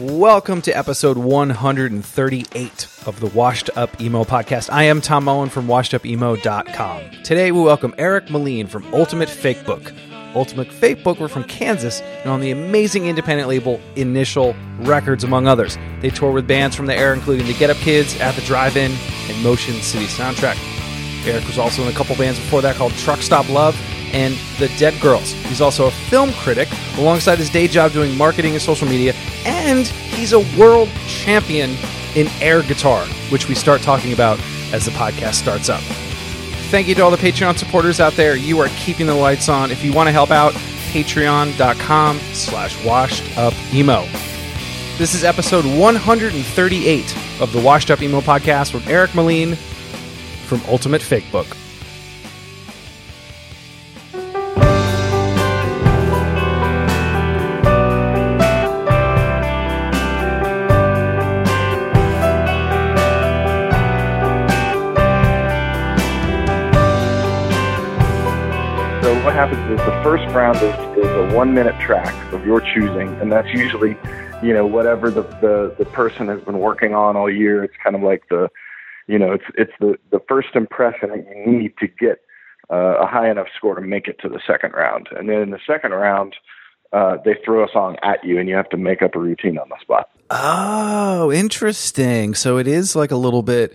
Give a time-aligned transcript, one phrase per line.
[0.00, 4.70] Welcome to episode 138 of the Washed Up Emo podcast.
[4.72, 7.10] I am Tom Mullen from washedupemo.com.
[7.22, 9.92] Today we welcome Eric Melin from Ultimate Fake Book.
[10.34, 15.46] Ultimate Fake Book were from Kansas and on the amazing independent label Initial Records, among
[15.46, 15.76] others.
[16.00, 18.92] They tour with bands from the era, including the Get Up Kids, At the Drive-In,
[18.92, 20.56] and Motion City Soundtrack.
[21.26, 23.78] Eric was also in a couple bands before that called Truck Stop Love
[24.12, 25.32] and The Dead Girls.
[25.32, 29.86] He's also a film critic alongside his day job doing marketing and social media, and
[29.86, 31.76] he's a world champion
[32.14, 34.38] in air guitar, which we start talking about
[34.72, 35.80] as the podcast starts up.
[36.70, 38.36] Thank you to all the Patreon supporters out there.
[38.36, 39.70] You are keeping the lights on.
[39.70, 40.52] If you want to help out,
[40.92, 44.04] patreon.com slash washed up emo.
[44.98, 49.54] This is episode 138 of the Washed Up Emo podcast with Eric Melin
[50.46, 51.46] from Ultimate Fake Book.
[69.10, 73.08] What happens is the first round is, is a one minute track of your choosing,
[73.20, 73.96] and that's usually,
[74.42, 77.62] you know, whatever the, the, the person has been working on all year.
[77.62, 78.48] It's kind of like the,
[79.08, 82.20] you know, it's it's the, the first impression that you need to get
[82.72, 85.08] uh, a high enough score to make it to the second round.
[85.10, 86.36] And then in the second round,
[86.92, 89.58] uh, they throw a song at you, and you have to make up a routine
[89.58, 90.08] on the spot.
[90.30, 92.34] Oh, interesting.
[92.34, 93.74] So it is like a little bit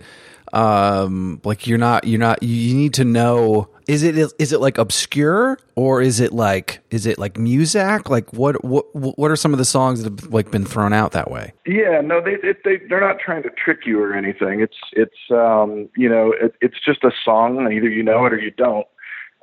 [0.56, 4.78] um like you're not you're not you need to know is it is it like
[4.78, 9.52] obscure or is it like is it like music like what what what are some
[9.52, 12.58] of the songs that have like been thrown out that way Yeah, no, they it,
[12.64, 14.60] they they're not trying to trick you or anything.
[14.60, 17.60] It's it's um you know it, it's just a song.
[17.70, 18.86] Either you know it or you don't.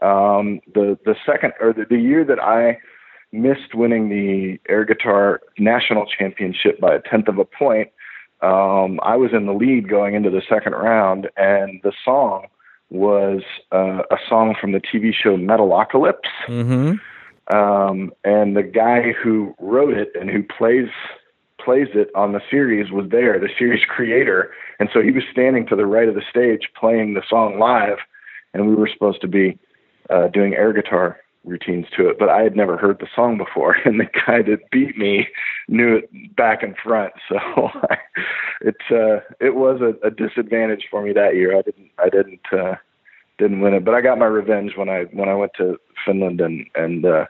[0.01, 2.79] Um, the the second or the, the year that I
[3.31, 7.89] missed winning the air guitar national championship by a tenth of a point,
[8.43, 12.47] um, I was in the lead going into the second round, and the song
[12.89, 16.29] was uh, a song from the TV show Metalocalypse.
[16.47, 16.95] mm-hmm.
[17.53, 20.89] Um, and the guy who wrote it and who plays
[21.63, 25.65] plays it on the series was there, the series creator, and so he was standing
[25.67, 27.97] to the right of the stage playing the song live,
[28.53, 29.57] and we were supposed to be
[30.09, 33.75] uh, doing air guitar routines to it, but I had never heard the song before,
[33.85, 35.27] and the guy that beat me
[35.67, 37.69] knew it back and front, so
[38.61, 41.57] it's uh, it was a, a disadvantage for me that year.
[41.57, 42.75] I didn't I didn't uh,
[43.37, 46.41] didn't win it, but I got my revenge when I when I went to Finland
[46.41, 47.25] and and uh,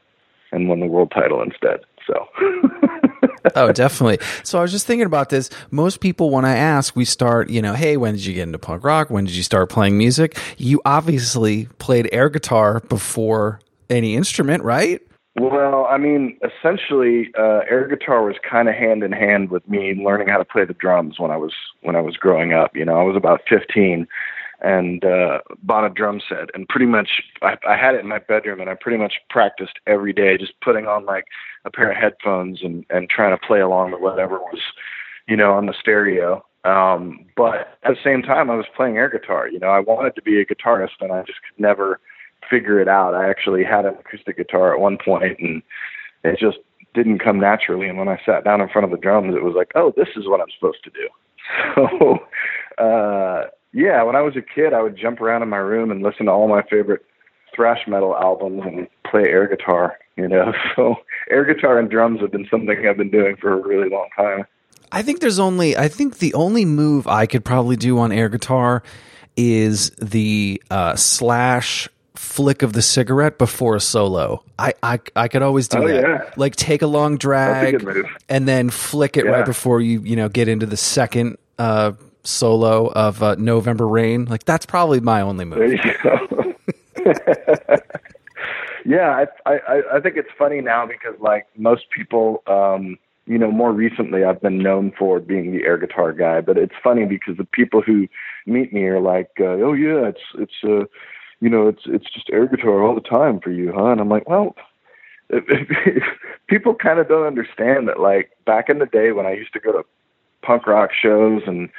[0.52, 1.82] and won the world title instead.
[2.08, 2.28] So.
[3.56, 7.04] oh definitely so i was just thinking about this most people when i ask we
[7.04, 9.70] start you know hey when did you get into punk rock when did you start
[9.70, 15.02] playing music you obviously played air guitar before any instrument right
[15.36, 19.96] Well, I mean, essentially, uh, air guitar was kind of hand in hand with me
[19.96, 22.76] learning how to play the drums when I was when I was growing up.
[22.76, 24.08] You know, I was about 15
[24.62, 28.20] and uh, bought a drum set, and pretty much I, I had it in my
[28.20, 31.26] bedroom, and I pretty much practiced every day, just putting on like
[31.66, 34.62] a pair of headphones and and trying to play along with whatever was,
[35.28, 36.46] you know, on the stereo.
[36.64, 39.50] Um, but at the same time, I was playing air guitar.
[39.50, 42.00] You know, I wanted to be a guitarist, and I just could never
[42.54, 43.16] figure it out.
[43.16, 45.64] I actually had an acoustic guitar at one point, and
[46.24, 46.58] it just
[46.94, 47.88] didn't come naturally.
[47.88, 50.10] And when I sat down in front of the drums, it was like, oh, this
[50.16, 51.10] is what I'm supposed to do.
[51.76, 52.20] So,
[52.84, 56.02] uh, yeah, when I was a kid, I would jump around in my room and
[56.02, 57.04] listen to all my favorite
[57.54, 59.98] thrash metal albums and play air guitar.
[60.16, 60.96] You know, so
[61.30, 64.46] air guitar and drums have been something I've been doing for a really long time.
[64.92, 68.30] I think there's only I think the only move I could probably do on air
[68.30, 68.84] guitar
[69.36, 71.90] is the uh, slash
[72.24, 74.44] flick of the cigarette before a solo.
[74.58, 76.02] I I, I could always do Oh, that.
[76.02, 76.32] yeah.
[76.38, 78.06] Like take a long drag move.
[78.30, 81.92] and then flick it right before you you know get into the second uh,
[82.24, 84.26] solo of uh, November Rain.
[84.26, 85.60] Like that's probably my only move.
[85.60, 86.54] There you go.
[88.86, 93.52] yeah, I, I I think it's funny now because like most people, um, you know,
[93.52, 97.38] more recently I've been known for being the air guitar guy, but it's funny because
[97.38, 98.08] the people who
[98.46, 100.86] meet me are like, uh, oh yeah, it's it's uh,
[101.44, 103.88] you know, it's it's just air guitar all the time for you, huh?
[103.88, 104.56] And I'm like, well.
[106.48, 109.60] people kind of don't understand that like back in the day when I used to
[109.60, 109.84] go to
[110.44, 111.70] punk rock shows and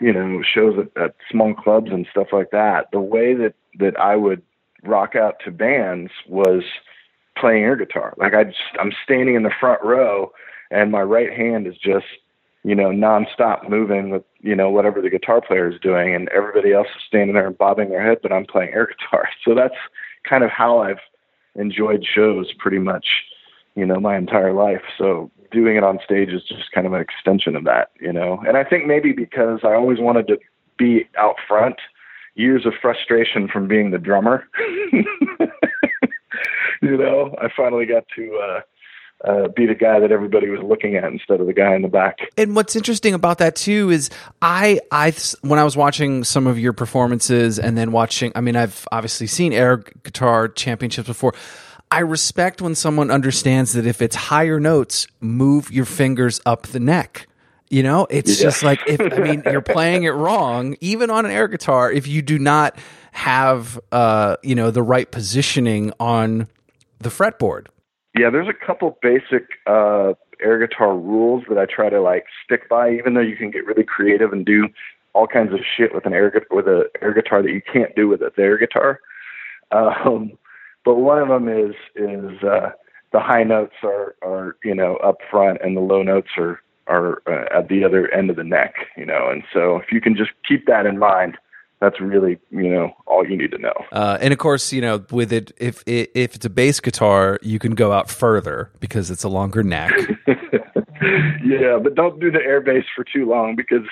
[0.00, 3.98] you know shows at, at small clubs and stuff like that the way that that
[3.98, 4.42] i would
[4.82, 6.62] rock out to bands was
[7.36, 10.32] playing air guitar like i just i'm standing in the front row
[10.70, 12.06] and my right hand is just
[12.62, 16.72] you know nonstop moving with you know whatever the guitar player is doing and everybody
[16.72, 19.28] else is standing there and bobbing their head but i'm playing air guitar.
[19.44, 19.74] So that's
[20.28, 21.00] kind of how i've
[21.54, 23.06] enjoyed shows pretty much
[23.74, 24.82] you know my entire life.
[24.98, 28.42] So doing it on stage is just kind of an extension of that you know?
[28.46, 30.38] And i think maybe because i always wanted to
[30.78, 31.76] be out front
[32.34, 34.48] years of frustration from being the drummer.
[36.82, 38.60] You know i finally got to uh
[39.24, 41.88] uh, be the guy that everybody was looking at instead of the guy in the
[41.88, 42.18] back.
[42.38, 44.08] And what's interesting about that too is
[44.40, 45.12] I I
[45.42, 49.26] when I was watching some of your performances and then watching I mean I've obviously
[49.26, 51.34] seen air guitar championships before.
[51.90, 56.78] I respect when someone understands that if it's higher notes, move your fingers up the
[56.80, 57.26] neck.
[57.68, 58.46] You know, it's Yeah.
[58.48, 62.06] just like if I mean you're playing it wrong, even on an air guitar, if
[62.08, 62.78] you do not
[63.12, 66.46] have uh, you know, the right positioning on
[67.00, 67.66] the fretboard.
[68.16, 72.68] Yeah, there's a couple basic uh, air guitar rules that I try to like stick
[72.68, 74.68] by, even though you can get really creative and do
[75.12, 78.08] all kinds of shit with an air with a air guitar that you can't do
[78.08, 79.00] with a air guitar.
[79.70, 80.32] Um,
[80.84, 82.70] but one of them is is uh,
[83.12, 87.22] the high notes are are you know up front and the low notes are are
[87.26, 89.30] uh, at the other end of the neck, you know.
[89.30, 91.38] And so if you can just keep that in mind,
[91.80, 93.72] that's really you know all you need to know.
[93.92, 97.58] Uh, and of course, you know, with it, if if it's a bass guitar, you
[97.58, 99.92] can go out further because it's a longer neck.
[101.44, 103.86] yeah, but don't do the air bass for too long because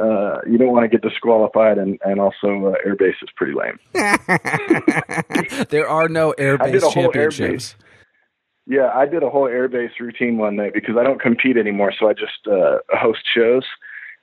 [0.00, 3.52] uh, you don't want to get disqualified, and and also uh, air bass is pretty
[3.52, 3.78] lame.
[5.68, 7.76] there are no air I did bass a whole air championships.
[8.68, 11.92] Yeah, I did a whole air bass routine one night because I don't compete anymore,
[11.98, 13.64] so I just uh, host shows.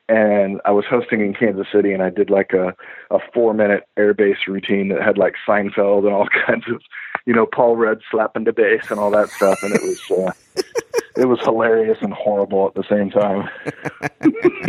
[0.10, 2.76] And I was hosting in Kansas City, and I did like a
[3.10, 6.82] a four minute air bass routine that had like Seinfeld and all kinds of,
[7.26, 10.32] you know, Paul Rudd slapping the bass and all that stuff, and it was uh,
[11.16, 13.50] it was hilarious and horrible at the same time.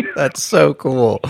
[0.17, 1.21] That's so cool.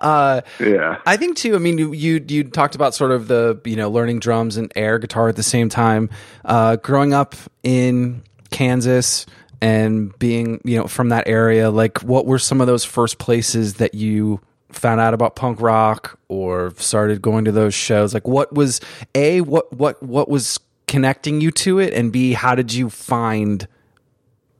[0.00, 0.98] Uh, Yeah.
[1.06, 1.54] I think too.
[1.54, 4.72] I mean, you, you you talked about sort of the you know learning drums and
[4.74, 6.10] air guitar at the same time.
[6.44, 9.26] Uh, growing up in Kansas
[9.60, 13.74] and being you know from that area, like what were some of those first places
[13.74, 18.14] that you found out about punk rock or started going to those shows?
[18.14, 18.80] Like, what was
[19.14, 23.66] a what what what was connecting you to it, and b how did you find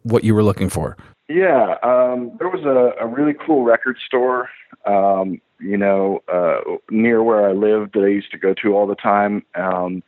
[0.03, 0.97] what you were looking for?
[1.29, 4.49] Yeah, um, there was a, a really cool record store,
[4.85, 8.87] um, you know, uh, near where I lived that I used to go to all
[8.87, 9.45] the time.
[9.57, 10.05] Um,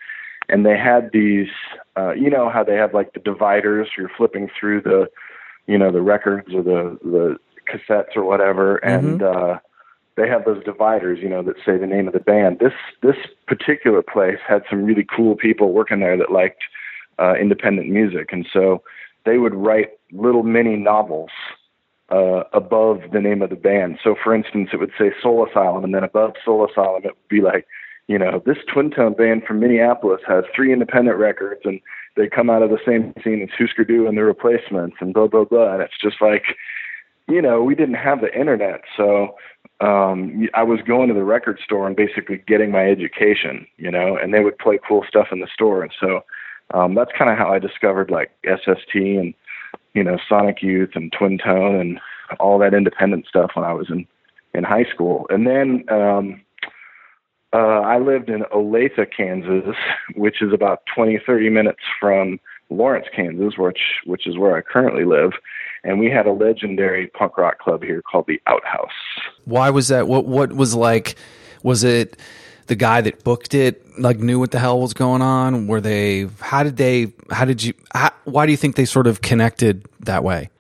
[0.49, 1.49] and they had these,
[1.97, 3.88] uh, you know, how they have like the dividers.
[3.97, 5.09] You're flipping through the,
[5.67, 7.37] you know, the records or the the
[7.71, 9.59] cassettes or whatever, and uh,
[10.17, 12.59] they have those dividers, you know, that say the name of the band.
[12.59, 16.62] This this particular place had some really cool people working there that liked
[17.19, 18.83] uh, independent music, and so
[19.25, 21.31] they would write little mini novels
[22.11, 23.99] uh, above the name of the band.
[24.02, 27.28] So, for instance, it would say Soul Asylum, and then above Soul Asylum, it would
[27.28, 27.67] be like,
[28.09, 31.81] you know, this twin tone band from Minneapolis has three independent records, and
[32.17, 35.29] they come out of the same scene as Husker Du and the Replacements, and blah
[35.29, 35.75] blah blah.
[35.75, 36.57] And it's just like,
[37.29, 39.37] you know, we didn't have the internet, so
[39.81, 44.17] um, I was going to the record store and basically getting my education, you know,
[44.17, 46.25] and they would play cool stuff in the store, and so
[46.73, 49.35] um, that's kind of how I discovered like SST and
[49.93, 52.00] you know Sonic Youth and Twin Tone and
[52.41, 54.07] all that independent stuff when I was in
[54.55, 55.27] in high school.
[55.29, 56.41] And then um,
[57.52, 59.75] uh, I lived in Olathe, Kansas,
[60.14, 62.38] which is about 20, 30 minutes from
[62.71, 65.33] Lawrence, Kansas, which which is where I currently live.
[65.85, 68.90] And we had a legendary punk rock club here called the Outhouse.
[69.45, 70.09] Why was that?
[70.09, 71.17] What what was like?
[71.62, 72.19] Was it
[72.67, 75.67] the guy that booked it like knew what the hell was going on?
[75.67, 76.28] Were they?
[76.40, 77.12] How did they?
[77.31, 77.73] How did you?
[77.95, 80.50] How, why do you think they sort of connected that way?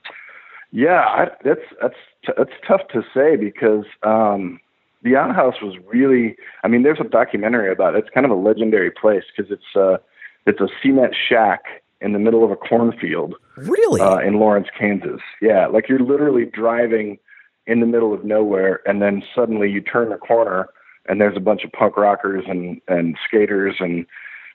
[0.70, 1.94] Yeah, I, that's that's
[2.36, 4.60] that's tough to say because um,
[5.02, 6.36] the outhouse was really.
[6.64, 7.98] I mean, there's a documentary about it.
[7.98, 9.98] It's kind of a legendary place because it's uh,
[10.46, 11.62] it's a cement shack
[12.00, 13.34] in the middle of a cornfield.
[13.56, 14.00] Really?
[14.00, 15.20] Uh, in Lawrence, Kansas.
[15.42, 17.18] Yeah, like you're literally driving
[17.66, 20.68] in the middle of nowhere, and then suddenly you turn the corner,
[21.06, 24.06] and there's a bunch of punk rockers and and skaters and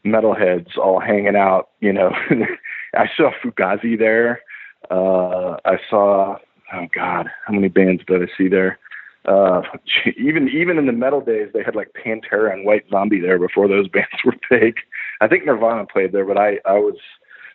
[0.05, 1.69] metalheads all hanging out.
[1.79, 2.11] You know,
[2.95, 4.41] I saw Fugazi there.
[4.91, 6.37] Uh, I saw
[6.73, 8.79] oh god, how many bands did I see there?
[9.25, 9.61] Uh,
[10.17, 13.67] even even in the metal days, they had like Pantera and White Zombie there before
[13.67, 14.77] those bands were big.
[15.21, 16.97] I think Nirvana played there, but I I was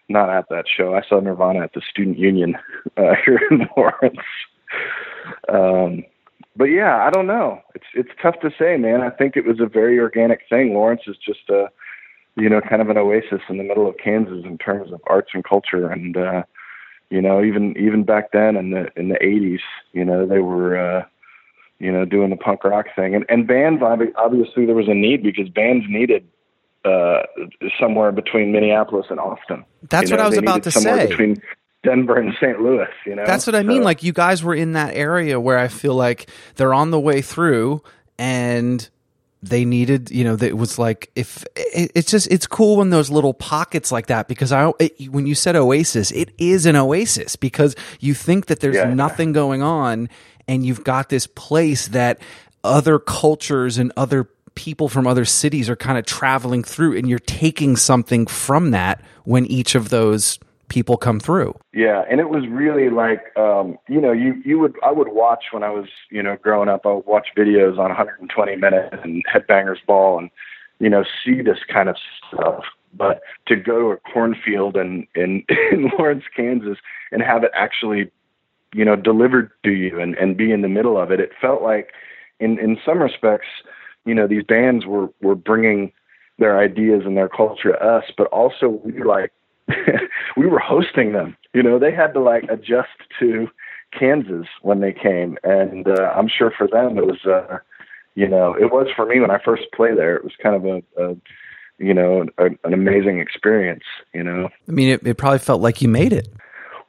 [0.09, 0.95] not at that show.
[0.95, 2.57] I saw Nirvana at the Student Union
[2.97, 4.19] uh, here in Lawrence.
[5.49, 6.05] Um,
[6.57, 7.61] but yeah, I don't know.
[7.75, 9.03] It's it's tough to say, man.
[9.03, 10.75] I think it was a very organic thing.
[10.75, 11.67] Lawrence is just a
[12.37, 15.31] you know kind of an oasis in the middle of Kansas in terms of arts
[15.35, 16.43] and culture, and uh,
[17.11, 19.61] you know even even back then in the in the 80s,
[19.93, 20.79] you know they were.
[20.79, 21.05] uh
[21.79, 25.23] you know, doing the punk rock thing, and and bands obviously there was a need
[25.23, 26.27] because bands needed
[26.85, 27.23] uh,
[27.81, 29.65] somewhere between Minneapolis and Austin.
[29.89, 31.07] That's you know, what I was about to say.
[31.07, 31.41] Between
[31.85, 32.61] Denver and St.
[32.61, 33.25] Louis, you know.
[33.25, 33.83] That's what I so, mean.
[33.83, 37.23] Like you guys were in that area where I feel like they're on the way
[37.23, 37.83] through,
[38.19, 38.89] and
[39.43, 43.11] they needed, you know, it was like if it, it's just it's cool when those
[43.11, 47.37] little pockets like that because I it, when you said oasis, it is an oasis
[47.37, 48.93] because you think that there's Yeah.
[48.93, 50.09] nothing going on,
[50.49, 52.19] and you've got this place that
[52.65, 57.21] other cultures and other people from other cities are kind of traveling through and you're
[57.21, 61.55] taking something from that when each of those people come through.
[61.73, 65.45] Yeah, and it was really like um, you know, you you would I would watch
[65.51, 66.83] when I was you know growing up.
[66.85, 70.31] I would watch videos on 120 minutes and Headbangers Ball, and
[70.79, 71.97] you know see this kind of
[72.29, 72.65] stuff.
[72.95, 76.79] But to go to a cornfield in in, in Lawrence, Kansas,
[77.13, 78.11] and have it actually
[78.75, 81.63] you know delivered to you and and be in the middle of it, it felt
[81.63, 81.93] like
[82.41, 83.49] in in some respects,
[84.05, 85.93] you know, these bands were were bringing
[86.39, 89.33] their ideas and their culture to us, but also we like
[90.37, 91.37] we were hosting them.
[91.55, 92.89] You know, they had to like adjust
[93.21, 93.49] to
[93.99, 97.59] Kansas when they came, and uh, I'm sure for them it was, uh,
[98.15, 100.17] you know, it was for me when I first played there.
[100.17, 101.17] It was kind of a, a
[101.79, 103.85] you know, a, an amazing experience.
[104.13, 106.29] You know, I mean, it, it probably felt like you made it.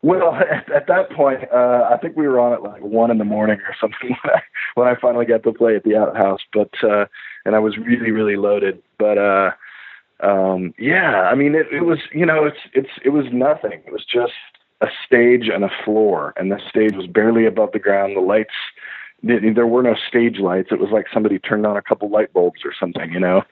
[0.01, 3.17] well, at, at that point, uh, I think we were on at like one in
[3.17, 4.41] the morning or something when I,
[4.75, 6.41] when I finally got to play at the outhouse.
[6.53, 7.05] But uh,
[7.45, 8.81] and I was really really loaded.
[8.97, 9.51] But uh,
[10.21, 13.81] um, yeah, I mean, it, it was you know, it's it's it was nothing.
[13.85, 14.33] It was just
[14.81, 18.15] a stage and a floor, and the stage was barely above the ground.
[18.15, 18.53] The lights,
[19.23, 20.69] there were no stage lights.
[20.71, 23.43] It was like somebody turned on a couple light bulbs or something, you know.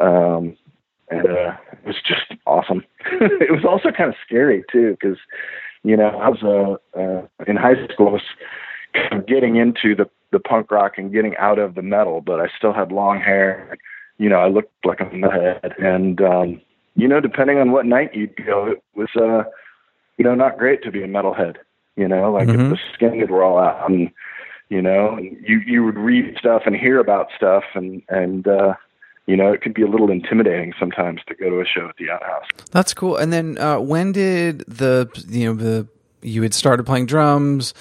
[0.00, 0.56] Um,
[1.10, 2.84] and uh, it was just awesome.
[3.20, 5.18] it was also kind of scary too, because
[5.82, 8.08] you know I was uh, uh, in high school.
[8.08, 8.22] I was
[8.94, 12.40] kind of getting into the the punk rock and getting out of the metal, but
[12.40, 13.76] I still had long hair.
[14.18, 16.60] You know, I looked like a metalhead, and um,
[16.94, 19.44] you know, depending on what night you'd go, it was uh,
[20.16, 21.56] you know not great to be a metalhead.
[21.96, 22.64] You know, like Mhm.
[22.64, 24.10] if the skins were all out, and
[24.68, 28.74] you know, and you you would read stuff and hear about stuff, and and uh,
[29.26, 31.96] you know, it could be a little intimidating sometimes to go to a show at
[31.96, 32.46] the outhouse.
[32.70, 33.16] That's cool.
[33.16, 35.88] And then uh, when did the you know the
[36.22, 37.74] you had started playing drums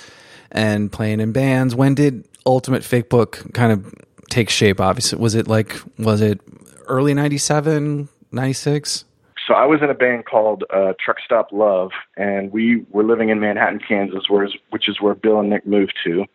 [0.51, 1.75] and playing in bands?
[1.75, 3.93] When did Ultimate Fake Book kind of
[4.29, 4.79] take shape?
[4.79, 6.39] Obviously, was it like was it
[6.87, 9.05] early 97, 96?
[9.47, 13.29] So I was in a band called uh, Truck Stop Love, and we were living
[13.29, 16.25] in Manhattan, Kansas, where which is where Bill and Nick moved to,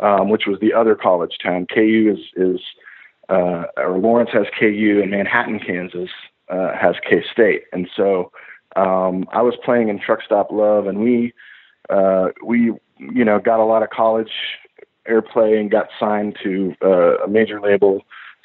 [0.00, 1.66] um, which was the other college town.
[1.72, 2.60] KU is is
[3.28, 6.10] uh, or Lawrence has KU, and Manhattan, Kansas
[6.48, 8.32] uh, has K State, and so
[8.76, 11.32] um, I was playing in Truck Stop Love, and we
[11.88, 14.32] uh, we you know got a lot of college
[15.08, 18.02] airplay and got signed to uh, a major label,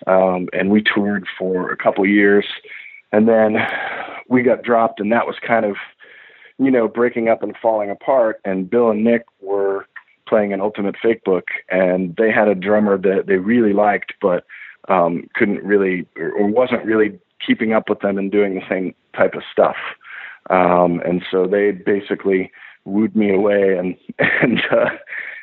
[0.07, 2.45] um, and we toured for a couple years,
[3.11, 3.57] and then
[4.29, 5.75] we got dropped, and that was kind of
[6.57, 8.39] you know breaking up and falling apart.
[8.45, 9.87] And Bill and Nick were
[10.27, 14.45] playing an Ultimate Fake Book, and they had a drummer that they really liked, but
[14.89, 19.33] um, couldn't really or, wasn't really keeping up with them and doing the same type
[19.35, 19.75] of stuff.
[20.49, 22.51] Um, and so they basically
[22.85, 23.95] wooed me away and
[24.41, 24.89] and uh,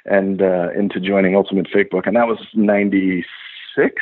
[0.05, 3.95] and uh, into joining Ultimate Fake Book, and that was '96,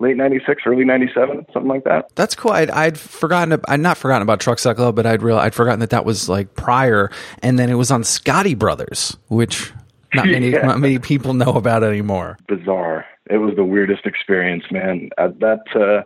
[0.00, 2.14] late '96, early '97, something like that.
[2.14, 2.52] That's cool.
[2.52, 3.60] I'd, I'd forgotten.
[3.68, 6.28] I'd not forgotten about Truck Stop Love, but I'd real I'd forgotten that that was
[6.28, 7.10] like prior,
[7.42, 9.72] and then it was on Scotti Brothers, which
[10.14, 10.62] not many Yeah.
[10.66, 12.38] not many people know about anymore.
[12.48, 13.04] Bizarre.
[13.30, 15.10] It was the weirdest experience, man.
[15.16, 16.02] Uh, that uh,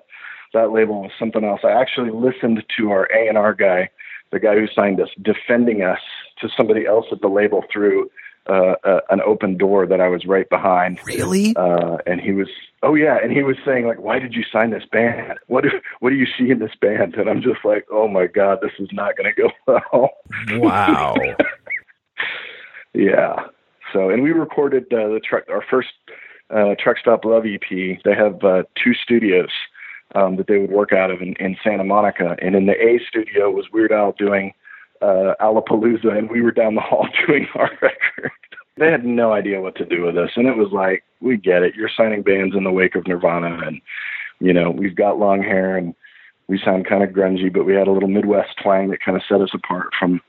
[0.52, 1.60] that label was something else.
[1.64, 3.88] I actually listened to our A and R guy,
[4.32, 5.98] the guy who signed us, defending us
[6.40, 8.10] to somebody else at the label through
[8.48, 10.98] uh, uh, an open door that I was right behind.
[11.04, 11.54] Really?
[11.56, 12.48] Uh, and he was,
[12.82, 15.38] oh yeah, and he was saying like, why did you sign this band?
[15.46, 17.14] What do what do you see in this band?
[17.14, 19.50] And I'm just like, oh my god, this is not going to go
[19.92, 20.10] well.
[20.60, 21.14] Wow.
[22.94, 23.36] yeah.
[23.92, 25.88] So, and we recorded uh, the truck, our first
[26.50, 27.98] uh, Truck Stop Love EP.
[28.04, 29.50] They have uh, two studios
[30.14, 33.00] um, that they would work out of in, in Santa Monica, and in the A
[33.08, 34.52] studio was Weird Al doing
[35.02, 38.30] uh, Alapalooza, and we were down the hall doing our record.
[38.76, 41.62] they had no idea what to do with us, and it was like, we get
[41.62, 41.74] it.
[41.74, 43.80] You're signing bands in the wake of Nirvana, and
[44.40, 45.94] you know we've got long hair, and
[46.48, 49.22] we sound kind of grungy, but we had a little Midwest twang that kind of
[49.28, 50.20] set us apart from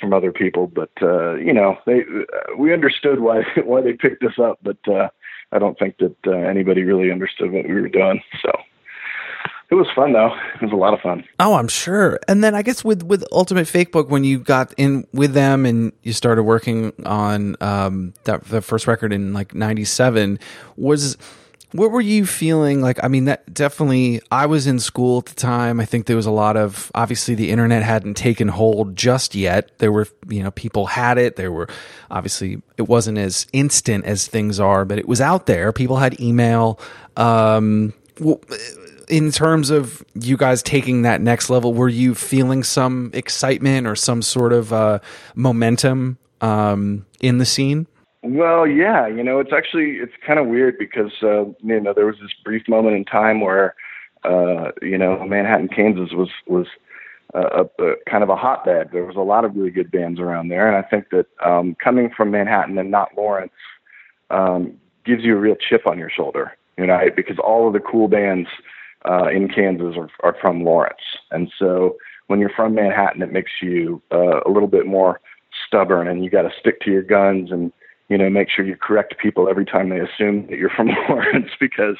[0.00, 0.66] from other people.
[0.66, 4.78] But uh, you know, they uh, we understood why why they picked us up, but
[4.88, 5.08] uh,
[5.52, 8.22] I don't think that uh, anybody really understood what we were doing.
[8.42, 8.50] So
[9.70, 10.34] it was fun though.
[10.56, 11.24] It was a lot of fun.
[11.38, 12.18] Oh, I'm sure.
[12.26, 15.92] And then I guess with with Ultimate Fakebook, when you got in with them and
[16.02, 20.40] you started working on um, that the first record in like '97,
[20.76, 21.16] was
[21.72, 22.98] what were you feeling like?
[23.02, 24.20] I mean, that definitely.
[24.32, 25.78] I was in school at the time.
[25.78, 29.70] I think there was a lot of obviously the internet hadn't taken hold just yet.
[29.78, 31.36] There were you know people had it.
[31.36, 31.68] There were
[32.10, 35.72] obviously it wasn't as instant as things are, but it was out there.
[35.72, 36.80] People had email.
[37.16, 38.40] Um, well,
[39.10, 43.96] in terms of you guys taking that next level, were you feeling some excitement or
[43.96, 45.00] some sort of uh,
[45.34, 47.86] momentum um, in the scene?
[48.22, 52.06] Well, yeah, you know, it's actually it's kind of weird because uh, you know there
[52.06, 53.74] was this brief moment in time where
[54.24, 56.66] uh, you know Manhattan, Kansas was was
[57.34, 58.90] a, a, kind of a hotbed.
[58.92, 61.76] There was a lot of really good bands around there, and I think that um,
[61.82, 63.52] coming from Manhattan and not Lawrence
[64.30, 67.80] um, gives you a real chip on your shoulder, you know, because all of the
[67.80, 68.48] cool bands
[69.08, 71.00] uh, in Kansas are, are from Lawrence.
[71.30, 75.20] And so when you're from Manhattan, it makes you uh, a little bit more
[75.66, 77.72] stubborn and you got to stick to your guns and,
[78.08, 81.50] you know, make sure you correct people every time they assume that you're from Lawrence
[81.58, 81.96] because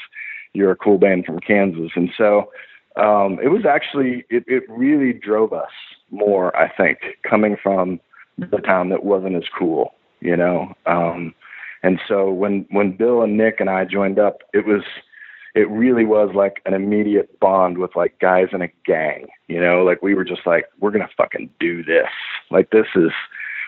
[0.52, 1.90] you're a cool band from Kansas.
[1.94, 2.50] And so
[2.96, 5.70] um, it was actually, it, it really drove us
[6.10, 8.00] more, I think, coming from
[8.38, 10.74] the town that wasn't as cool, you know.
[10.86, 11.34] Um,
[11.82, 14.82] and so when, when Bill and Nick and I joined up, it was,
[15.54, 19.82] it really was like an immediate bond with like guys in a gang, you know,
[19.82, 22.08] like we were just like, we're going to fucking do this.
[22.50, 23.10] Like this is,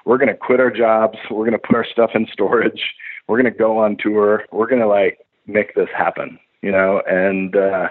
[0.04, 1.18] we're going to quit our jobs.
[1.30, 2.82] We're going to put our stuff in storage.
[3.26, 4.44] We're going to go on tour.
[4.52, 7.88] We're going to like make this happen, you know, and, uh,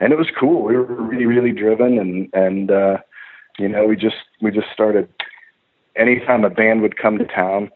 [0.00, 0.62] and it was cool.
[0.62, 2.98] We were really, really driven and, and, uh,
[3.58, 5.08] you know, we just, we just started
[5.94, 7.70] anytime a band would come to town,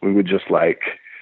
[0.00, 0.80] we would just like,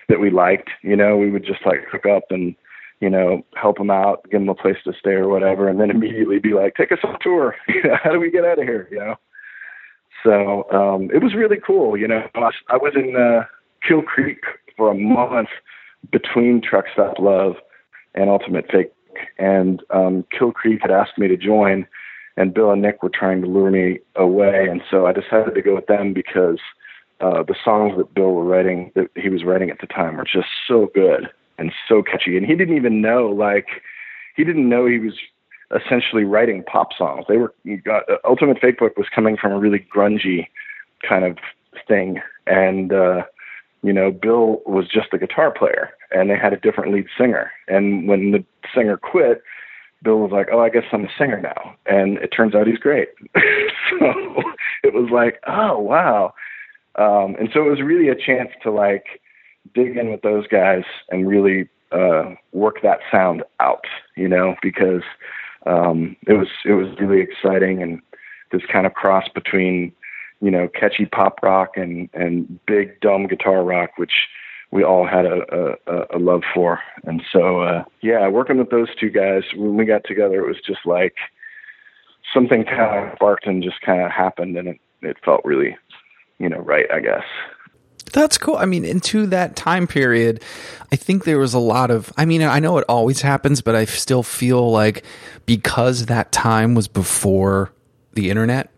[0.08, 2.54] that we liked, you know, we would just like hook up and,
[3.02, 5.90] you know, help them out, give them a place to stay or whatever, and then
[5.90, 7.56] immediately be like, take us on tour.
[8.04, 8.88] How do we get out of here?
[8.92, 9.16] You know.
[10.22, 11.96] So um, it was really cool.
[11.96, 13.44] You know, I was in uh,
[13.86, 14.38] Kill Creek
[14.76, 15.48] for a month
[16.12, 17.56] between Truck Stop Love
[18.14, 18.92] and Ultimate Fake,
[19.36, 21.88] and um, Kill Creek had asked me to join,
[22.36, 25.62] and Bill and Nick were trying to lure me away, and so I decided to
[25.62, 26.60] go with them because
[27.20, 30.24] uh, the songs that Bill were writing, that he was writing at the time, were
[30.24, 31.28] just so good
[31.62, 32.36] and so catchy.
[32.36, 33.68] And he didn't even know, like,
[34.36, 35.14] he didn't know he was
[35.74, 37.24] essentially writing pop songs.
[37.28, 40.48] They were got, uh, Ultimate Fakebook was coming from a really grungy
[41.08, 41.38] kind of
[41.86, 43.22] thing, and uh,
[43.82, 47.50] you know, Bill was just a guitar player, and they had a different lead singer.
[47.68, 48.44] And when the
[48.74, 49.42] singer quit,
[50.02, 52.78] Bill was like, "Oh, I guess I'm a singer now," and it turns out he's
[52.78, 53.08] great.
[53.34, 54.12] so
[54.82, 56.34] it was like, "Oh, wow."
[56.96, 59.21] Um, and so it was really a chance to like
[59.74, 63.84] dig in with those guys and really uh, work that sound out,
[64.16, 65.02] you know, because
[65.66, 68.00] um, it was it was really exciting and
[68.50, 69.92] this kind of cross between
[70.40, 74.28] you know catchy pop rock and and big dumb guitar rock, which
[74.70, 76.80] we all had a, a, a love for.
[77.04, 80.60] And so uh, yeah, working with those two guys when we got together, it was
[80.66, 81.14] just like
[82.32, 85.76] something kind of sparked and just kind of happened, and it it felt really
[86.38, 87.24] you know right, I guess.
[88.12, 88.56] That's cool.
[88.56, 90.42] I mean, into that time period,
[90.90, 93.74] I think there was a lot of, I mean, I know it always happens, but
[93.74, 95.04] I still feel like
[95.46, 97.72] because that time was before
[98.12, 98.70] the internet,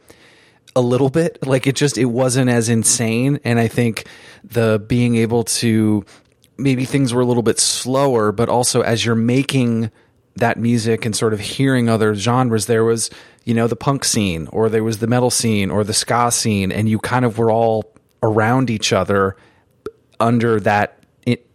[0.77, 3.41] a little bit, like it just, it wasn't as insane.
[3.45, 4.07] And I think
[4.45, 6.05] the being able to,
[6.57, 9.91] maybe things were a little bit slower, but also as you're making
[10.37, 13.11] that music and sort of hearing other genres, there was,
[13.45, 16.71] you know, the punk scene or there was the metal scene or the ska scene,
[16.71, 17.94] and you kind of were all
[18.25, 19.37] around each other
[20.19, 20.99] under that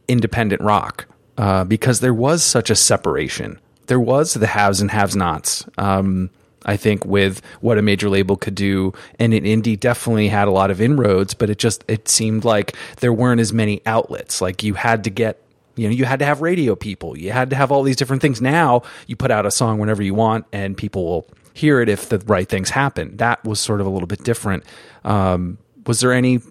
[0.07, 1.05] independent rock
[1.37, 3.59] uh, because there was such a separation.
[3.87, 5.65] There was the haves and have nots.
[5.77, 6.29] Um,
[6.65, 10.51] I think with what a major label could do, and an indie definitely had a
[10.51, 14.41] lot of inroads, but it just it seemed like there weren't as many outlets.
[14.41, 15.41] Like you had to get
[15.77, 18.21] you know you had to have radio people you had to have all these different
[18.21, 21.87] things now you put out a song whenever you want and people will hear it
[21.87, 24.63] if the right things happen that was sort of a little bit different
[25.05, 26.41] um, was there any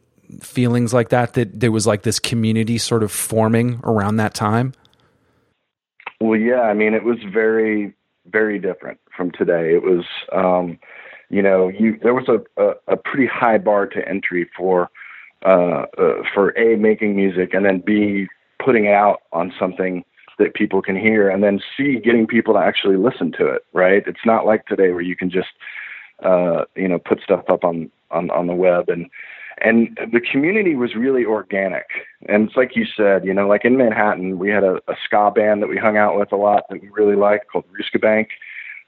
[0.41, 4.75] feelings like that that there was like this community sort of forming around that time?
[6.21, 7.95] Well yeah i mean it was very
[8.31, 9.75] very different from today.
[9.75, 10.79] It was um,
[11.31, 14.91] you know you there was a, a, a pretty high bar to entry for
[15.45, 18.27] uh, uh, for a making music and then b
[18.65, 20.05] putting it out on something
[20.39, 24.05] that people can hear and then c getting people to actually listen to it right?
[24.07, 25.49] It's not like today where you can just
[26.23, 29.09] uh, you know put stuff up on on on the web and
[29.63, 31.87] and the community was really organic.
[32.29, 35.31] And it's like you said you know like in manhattan we had a, a ska
[35.35, 38.31] band that we hung out with a lot that we really liked called ruska bank.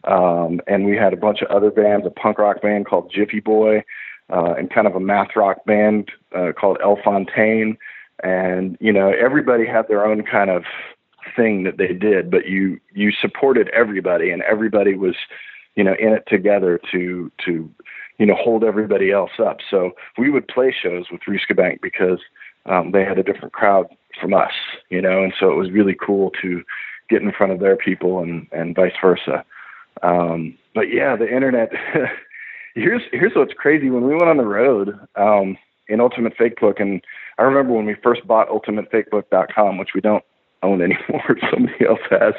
[0.05, 3.41] Um, and we had a bunch of other bands a punk rock band called jiffy
[3.41, 3.85] boy
[4.33, 7.77] uh, and kind of a math rock band uh, called el fontaine.
[8.23, 10.65] And you know everybody had their own kind of
[11.37, 15.15] thing that they did but you you supported everybody and everybody was
[15.77, 17.71] you know in it together to to
[18.21, 22.21] you know hold everybody else up so we would play shows with Ruska Bank because
[22.67, 23.87] um they had a different crowd
[24.21, 24.53] from us
[24.91, 26.63] you know and so it was really cool to
[27.09, 29.45] get in front of their people and and vice versa
[30.03, 31.71] um but yeah the internet
[32.77, 35.57] here's here's what's crazy when we went on the road um
[35.89, 37.03] in Ultimate Fake Book and
[37.41, 40.23] I remember when we first bought ultimatefakebook.com, which we don't
[40.63, 42.35] own anymore, somebody else has.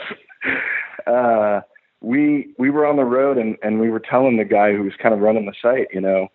[1.08, 1.62] Uh,
[2.02, 4.94] we we were on the road and and we were telling the guy who was
[5.02, 6.28] kind of running the site, you know,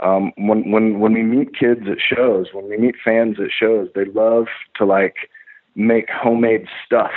[0.00, 3.88] um, when when when we meet kids at shows, when we meet fans at shows,
[3.94, 5.30] they love to like
[5.74, 7.12] make homemade stuff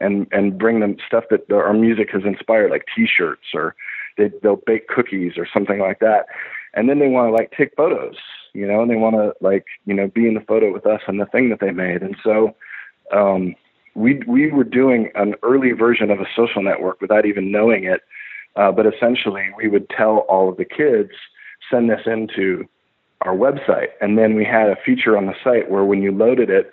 [0.00, 3.74] and and bring them stuff that our music has inspired, like T-shirts or
[4.16, 6.26] they they'll bake cookies or something like that,
[6.74, 8.16] and then they want to like take photos
[8.58, 11.00] you know, and they want to like, you know, be in the photo with us
[11.06, 12.02] and the thing that they made.
[12.02, 12.56] And so,
[13.12, 13.54] um,
[13.98, 18.02] we we were doing an early version of a social network without even knowing it.
[18.56, 21.10] Uh, but essentially, we would tell all of the kids
[21.70, 22.66] send this into
[23.22, 26.48] our website, and then we had a feature on the site where when you loaded
[26.48, 26.72] it,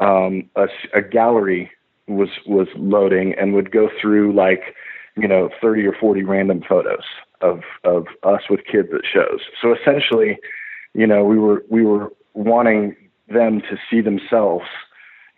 [0.00, 1.70] um, a, a gallery
[2.08, 4.74] was was loading and would go through like
[5.16, 7.04] you know 30 or 40 random photos
[7.40, 9.40] of of us with kids at shows.
[9.62, 10.38] So essentially,
[10.92, 12.96] you know, we were we were wanting
[13.28, 14.66] them to see themselves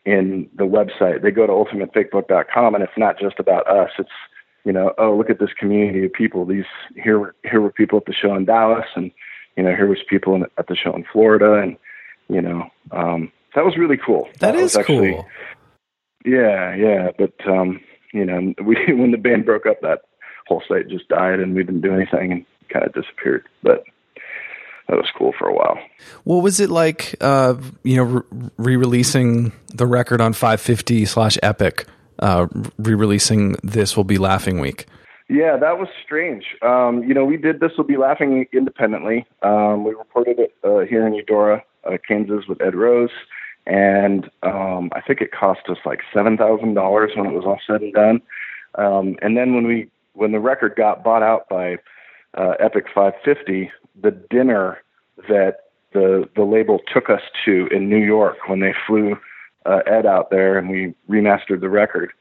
[0.07, 1.21] in the website.
[1.21, 3.91] They go to ultimatefakebook.com, and it's not just about us.
[3.99, 4.09] It's
[4.65, 6.47] you know, oh look at this community of people.
[6.47, 6.65] These
[6.95, 9.11] here were here were people at the show in Dallas, and
[9.57, 11.77] you know here was people in, at the show in Florida, and
[12.29, 14.29] you know um, that was really cool.
[14.39, 15.27] that, that is actually, cool.
[16.25, 17.81] Yeah, yeah, but um,
[18.13, 20.03] you know, we when the band broke up, that
[20.47, 23.47] whole site just died, and we didn't do anything and kind of disappeared.
[23.63, 23.85] But
[24.89, 25.79] that was cool for a while.
[26.25, 31.87] What was it like, uh, you know, re-releasing the record on 550 slash Epic,
[32.21, 32.47] uh,
[32.79, 34.87] re-releasing This Will Be Laughing Week?
[35.29, 36.45] Yeah, that was strange.
[36.63, 39.27] Um, you know, we did This Will Be Laughing independently.
[39.43, 43.11] Um, we recorded it uh, here in Eudora, uh, Kansas with Ed Rose.
[43.67, 47.93] And um, I think it cost us like $7,000 when it was all said and
[47.93, 48.23] done.
[48.77, 51.77] Um, and then when we when the record got bought out by
[52.37, 53.71] uh, Epic 550,
[54.03, 54.79] the dinner
[55.29, 59.17] that the the label took us to in New York when they flew
[59.65, 62.13] uh, Ed out there and we remastered the record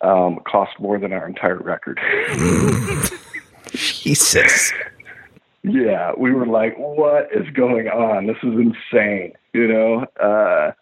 [0.00, 2.00] um, cost more than our entire record.
[3.70, 4.72] Jesus.
[5.62, 8.26] Yeah, we were like, "What is going on?
[8.26, 10.06] This is insane," you know.
[10.20, 10.72] Uh,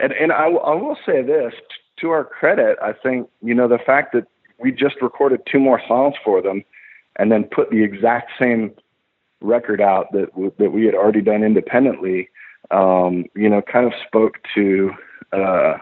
[0.00, 1.54] and and I, I will say this
[2.00, 4.26] to our credit, I think you know the fact that
[4.58, 6.64] we just recorded two more songs for them,
[7.16, 8.72] and then put the exact same
[9.42, 10.28] record out that
[10.58, 12.28] that we had already done independently,
[12.70, 14.90] um, you know, kind of spoke to
[15.32, 15.74] uh,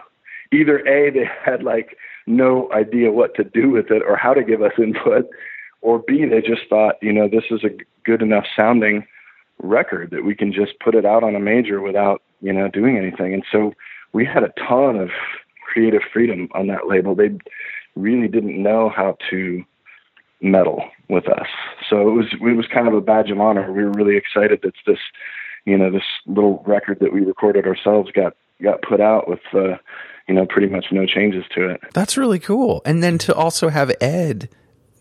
[0.51, 1.97] either a they had like
[2.27, 5.27] no idea what to do with it or how to give us input,
[5.81, 7.69] or b they just thought you know this is a
[8.03, 9.05] good enough sounding
[9.59, 12.97] record that we can just put it out on a major without you know doing
[12.97, 13.73] anything, and so
[14.13, 15.09] we had a ton of
[15.63, 17.15] creative freedom on that label.
[17.15, 17.29] They
[17.95, 19.63] really didn't know how to
[20.41, 21.47] meddle with us.
[21.89, 23.71] So it was it was kind of a badge of honor.
[23.71, 24.99] We were really excited that this
[25.65, 29.77] you know this little record that we recorded ourselves got got put out with uh,
[30.27, 31.81] you know pretty much no changes to it.
[31.93, 32.81] That's really cool.
[32.85, 34.49] And then to also have Ed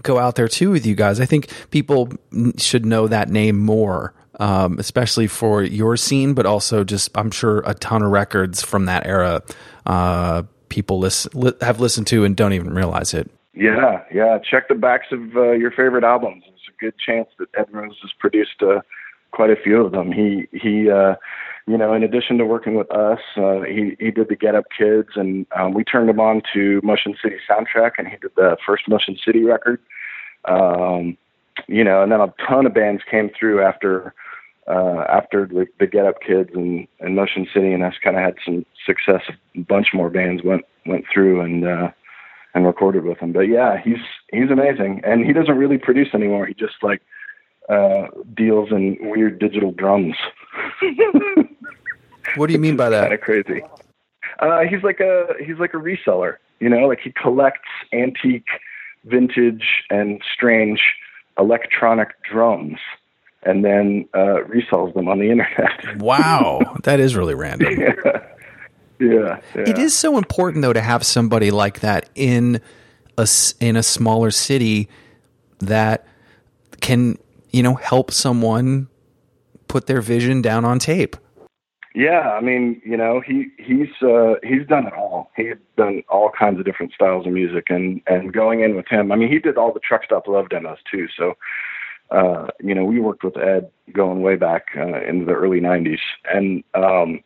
[0.03, 1.21] go out there too with you guys.
[1.21, 2.11] I think people
[2.57, 4.15] should know that name more.
[4.39, 8.87] Um, especially for your scene, but also just I'm sure a ton of records from
[8.87, 9.43] that era
[9.85, 13.31] uh, people listen, li- have listened to and don't even realize it.
[13.55, 14.39] Yeah, yeah.
[14.39, 16.45] Check the backs of uh, your favorite albums.
[16.47, 18.81] It's a good chance that Ed Rose has produced uh,
[19.33, 20.13] quite a few of them.
[20.13, 21.17] He he, uh,
[21.67, 24.67] you know, in addition to working with us, uh, he he did the Get Up
[24.77, 28.57] Kids, and um, we turned him on to Motion City soundtrack, and he did the
[28.65, 29.81] first Motion City record.
[30.45, 31.17] Um,
[31.67, 34.15] you know, and then a ton of bands came through after
[34.69, 38.23] uh, after the, the Get Up Kids and, and Motion City and us kind of
[38.23, 39.23] had some success.
[39.57, 41.91] A bunch more bands went went through and uh,
[42.55, 43.33] and recorded with him.
[43.33, 43.99] But yeah, he's
[44.33, 46.47] he's amazing, and he doesn't really produce anymore.
[46.47, 47.03] He just like
[47.69, 50.17] uh, deals in weird digital drums.
[52.37, 53.03] what do you mean by that?
[53.03, 53.63] Kind of crazy.
[54.41, 56.37] Uh, he's like a he's like a reseller.
[56.61, 58.49] You know, like he collects antique,
[59.05, 60.81] vintage, and strange
[61.39, 62.79] electronic drums
[63.43, 65.99] and then uh, resells them on the internet.
[65.99, 67.81] wow, that is really random.
[67.81, 68.21] yeah.
[69.01, 69.41] Yeah.
[69.55, 72.61] yeah, It is so important though to have somebody like that in
[73.19, 73.27] a
[73.61, 74.89] in a smaller city
[75.61, 76.07] that
[76.81, 77.19] can
[77.51, 78.89] you know help someone
[79.69, 81.17] put their vision down on tape.
[81.93, 85.33] Yeah, I mean, you know, he he's uh, he's done it all.
[85.37, 89.11] He's done all kinds of different styles of music, and and going in with him,
[89.11, 91.09] I mean, he did all the Truck Stop Love demos too.
[91.17, 91.35] So
[92.11, 96.01] uh, you know, we worked with Ed going way back uh, into the early '90s,
[96.33, 97.21] and um,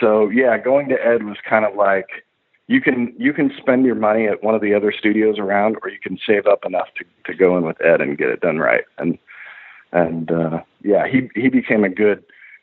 [0.00, 2.24] so yeah, going to Ed was kind of like
[2.66, 5.90] you can you can spend your money at one of the other studios around, or
[5.90, 8.58] you can save up enough to to go in with Ed and get it done
[8.58, 8.84] right.
[8.98, 9.18] And
[9.92, 12.22] and uh, yeah, he he became a good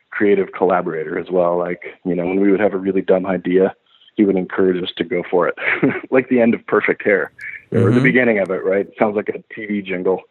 [0.09, 1.57] creative collaborator as well.
[1.57, 3.75] Like you know, when we would have a really dumb idea,
[4.15, 5.55] he would encourage us to go for it,
[6.11, 7.31] like the end of Perfect Hair
[7.71, 7.95] or mm-hmm.
[7.95, 8.63] the beginning of it.
[8.63, 8.87] Right?
[8.87, 10.21] It sounds like a TV jingle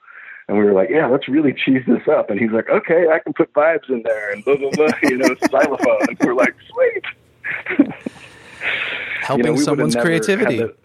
[0.49, 2.31] and we were like, yeah, let's really cheese this up.
[2.31, 5.17] And he's like, okay, I can put vibes in there and blah, blah, blah, you
[5.17, 6.07] know, xylophone.
[6.09, 7.05] And we're like, sweet.
[9.23, 10.59] Helping you know, someone's creativity.
[10.59, 10.77] The,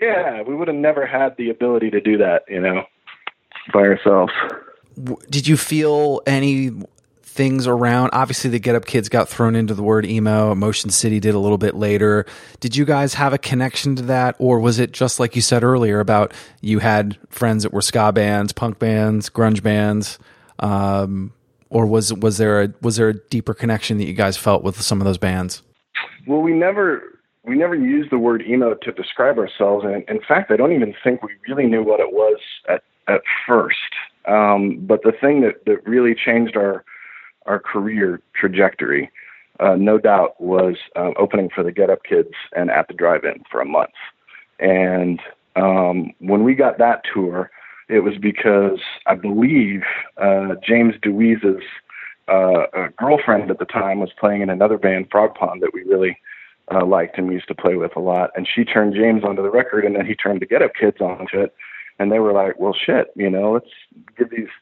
[0.00, 2.84] yeah, we would have never had the ability to do that, you know,
[3.72, 4.32] by ourselves.
[5.28, 6.70] Did you feel any
[7.38, 8.10] things around.
[8.12, 10.56] Obviously, the Get Up Kids got thrown into the word emo.
[10.56, 12.26] Motion City did a little bit later.
[12.58, 15.62] Did you guys have a connection to that, or was it just like you said
[15.62, 20.18] earlier about you had friends that were ska bands, punk bands, grunge bands,
[20.58, 21.32] um,
[21.70, 24.80] or was was there a was there a deeper connection that you guys felt with
[24.82, 25.62] some of those bands?
[26.26, 30.50] Well, we never we never used the word emo to describe ourselves, and in fact,
[30.50, 33.76] I don't even think we really knew what it was at at first.
[34.24, 36.84] Um, but the thing that that really changed our
[37.48, 39.10] our career trajectory,
[39.58, 43.42] uh, no doubt, was uh, opening for the Get Up Kids and at the Drive-In
[43.50, 43.90] for a month.
[44.60, 45.20] And
[45.56, 47.50] um, when we got that tour,
[47.88, 49.82] it was because I believe
[50.18, 51.64] uh, James Dewees's
[52.28, 56.18] uh, girlfriend at the time was playing in another band, Frog Pond, that we really
[56.70, 58.30] uh, liked and we used to play with a lot.
[58.36, 61.00] And she turned James onto the record, and then he turned the Get Up Kids
[61.00, 61.54] onto it.
[61.98, 63.72] And they were like, "Well, shit, you know, let's
[64.16, 64.52] give these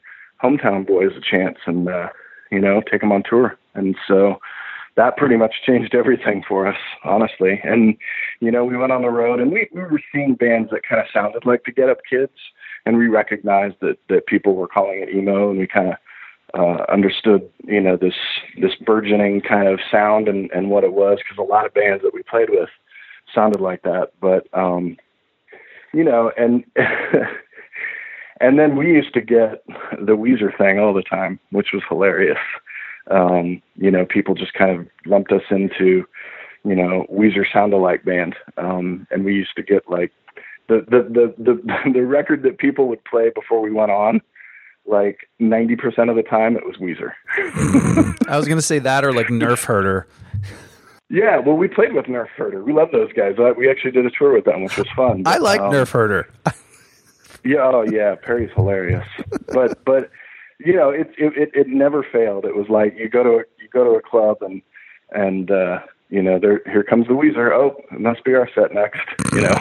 [0.42, 2.08] hometown boys a chance." And uh,
[2.50, 3.58] you know, take them on tour.
[3.74, 4.40] And so
[4.96, 7.60] that pretty much changed everything for us, honestly.
[7.62, 7.96] And,
[8.40, 11.00] you know, we went on the road and we, we were seeing bands that kind
[11.00, 12.32] of sounded like the Get Up Kids.
[12.86, 15.94] And we recognized that, that people were calling it emo and we kind of
[16.58, 18.14] uh, understood, you know, this,
[18.60, 22.02] this burgeoning kind of sound and, and what it was because a lot of bands
[22.02, 22.70] that we played with
[23.34, 24.12] sounded like that.
[24.20, 24.96] But, um,
[25.92, 26.64] you know, and
[28.40, 29.64] And then we used to get
[29.98, 32.38] the Weezer thing all the time, which was hilarious.
[33.10, 36.04] Um, you know, people just kind of lumped us into,
[36.64, 38.34] you know, Weezer sound alike band.
[38.56, 40.12] Um, and we used to get like
[40.68, 44.20] the, the, the, the, the record that people would play before we went on,
[44.86, 47.12] like 90% of the time it was Weezer.
[48.28, 50.06] I was going to say that or like Nerf Herder.
[51.08, 52.64] Yeah, well, we played with Nerf Herder.
[52.64, 53.36] We love those guys.
[53.56, 55.22] We actually did a tour with them, which was fun.
[55.24, 56.28] I like um, Nerf Herder.
[57.46, 59.06] Yeah, oh yeah, Perry's hilarious.
[59.54, 60.10] but but
[60.58, 62.44] you know, it, it it never failed.
[62.44, 64.62] It was like you go to a, you go to a club and
[65.12, 67.52] and uh, you know, there here comes the Weezer.
[67.52, 69.00] Oh, it must be our set next.
[69.32, 69.58] You know,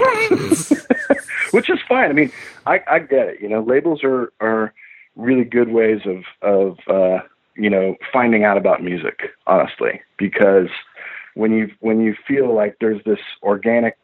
[1.51, 2.09] which is fine.
[2.09, 2.31] I mean,
[2.65, 3.41] I I get it.
[3.41, 4.73] You know, labels are are
[5.15, 7.23] really good ways of of uh,
[7.55, 9.31] you know finding out about music.
[9.47, 10.69] Honestly, because
[11.35, 13.97] when you when you feel like there's this organic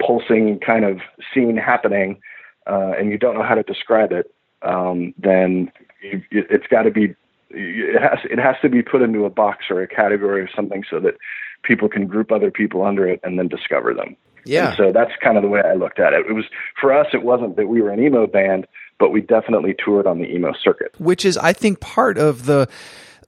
[0.00, 1.00] pulsing kind of
[1.32, 2.20] scene happening
[2.66, 5.70] uh, and you don't know how to describe it, um, then
[6.02, 7.14] you, it's got to be
[7.50, 10.82] it has it has to be put into a box or a category or something
[10.88, 11.14] so that
[11.62, 14.16] people can group other people under it and then discover them.
[14.44, 14.68] Yeah.
[14.68, 16.26] And so that's kind of the way I looked at it.
[16.28, 16.44] It was
[16.80, 17.06] for us.
[17.12, 18.66] It wasn't that we were an emo band,
[18.98, 22.68] but we definitely toured on the emo circuit, which is, I think, part of the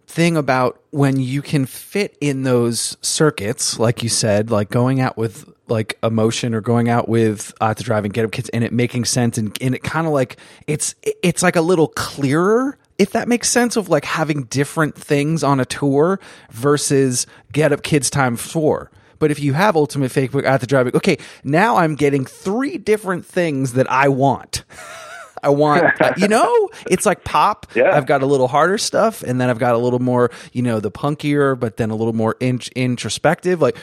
[0.06, 5.16] thing about when you can fit in those circuits, like you said, like going out
[5.16, 8.62] with like emotion or going out with uh, to drive and get up kids and
[8.62, 12.78] it making sense and, and it kind of like it's it's like a little clearer
[12.98, 17.82] if that makes sense of like having different things on a tour versus get up
[17.82, 18.90] kids time four.
[19.18, 22.78] But if you have ultimate fake book at the Drive-In okay now i'm getting three
[22.78, 24.64] different things that i want
[25.46, 27.66] I want, uh, you know, it's like pop.
[27.74, 27.96] Yeah.
[27.96, 30.80] I've got a little harder stuff, and then I've got a little more, you know,
[30.80, 33.62] the punkier, but then a little more in- introspective.
[33.62, 33.76] Like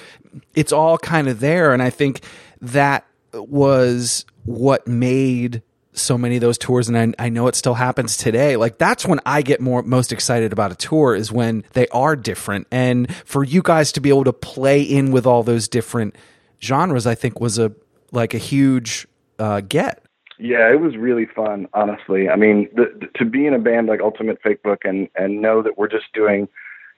[0.54, 2.22] it's all kind of there, and I think
[2.62, 5.62] that was what made
[5.94, 9.06] so many of those tours and I, I know it still happens today like that's
[9.06, 13.14] when i get more most excited about a tour is when they are different and
[13.26, 16.16] for you guys to be able to play in with all those different
[16.64, 17.72] genres i think was a
[18.12, 20.03] like a huge uh, get
[20.40, 22.30] Yeah, it was really fun, honestly.
[22.30, 25.42] I mean, the, the, to be in a band like Ultimate Fake Book and and
[25.42, 26.48] know that we're just doing,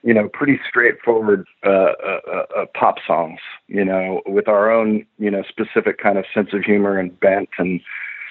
[0.02, 5.04] you know, pretty straightforward uh, uh, uh, uh, pop songs, you know, with our own,
[5.18, 7.80] you know, specific kind of sense of humor and bent and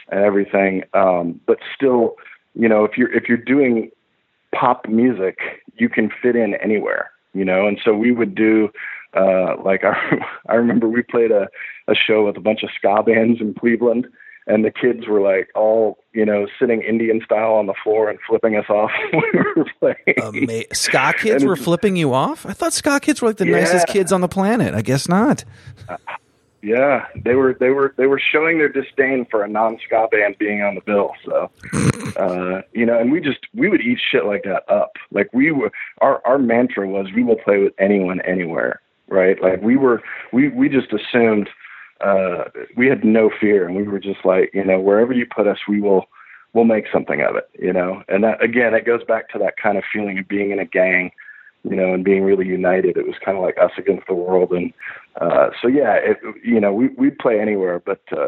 [0.09, 0.83] and everything.
[0.93, 2.15] Um, but still,
[2.53, 3.91] you know, if you're if you're doing
[4.53, 5.37] pop music,
[5.75, 7.67] you can fit in anywhere, you know.
[7.67, 8.69] And so we would do,
[9.13, 9.95] uh, like I
[10.49, 11.47] I remember we played a
[11.87, 14.07] a show with a bunch of ska bands in Cleveland
[14.47, 18.19] and the kids were like all you know sitting Indian style on the floor and
[18.27, 20.43] flipping us off when we were playing.
[20.49, 22.45] Ama- ska kids were flipping you off?
[22.45, 24.73] I thought ska kids were like the nicest kids on the planet.
[24.73, 25.43] I guess not.
[26.65, 30.37] Yeah, they were they were they were showing their disdain for a non ska band
[30.39, 31.11] being on the bill.
[31.23, 31.51] So,
[32.19, 34.93] uh, you know, and we just we would eat shit like that up.
[35.11, 39.39] Like we were our our mantra was we will play with anyone anywhere, right?
[39.39, 40.01] Like we were
[40.33, 41.49] we we just assumed
[42.01, 45.47] uh, we had no fear, and we were just like, you know, wherever you put
[45.47, 46.05] us, we will
[46.53, 48.03] we'll make something of it, you know.
[48.07, 50.65] And that again, it goes back to that kind of feeling of being in a
[50.65, 51.11] gang
[51.69, 52.95] you know, and being really united.
[52.95, 54.51] It was kind of like us against the world.
[54.51, 54.71] And
[55.19, 58.27] uh, so, yeah, it, you know, we, we'd play anywhere, but, uh,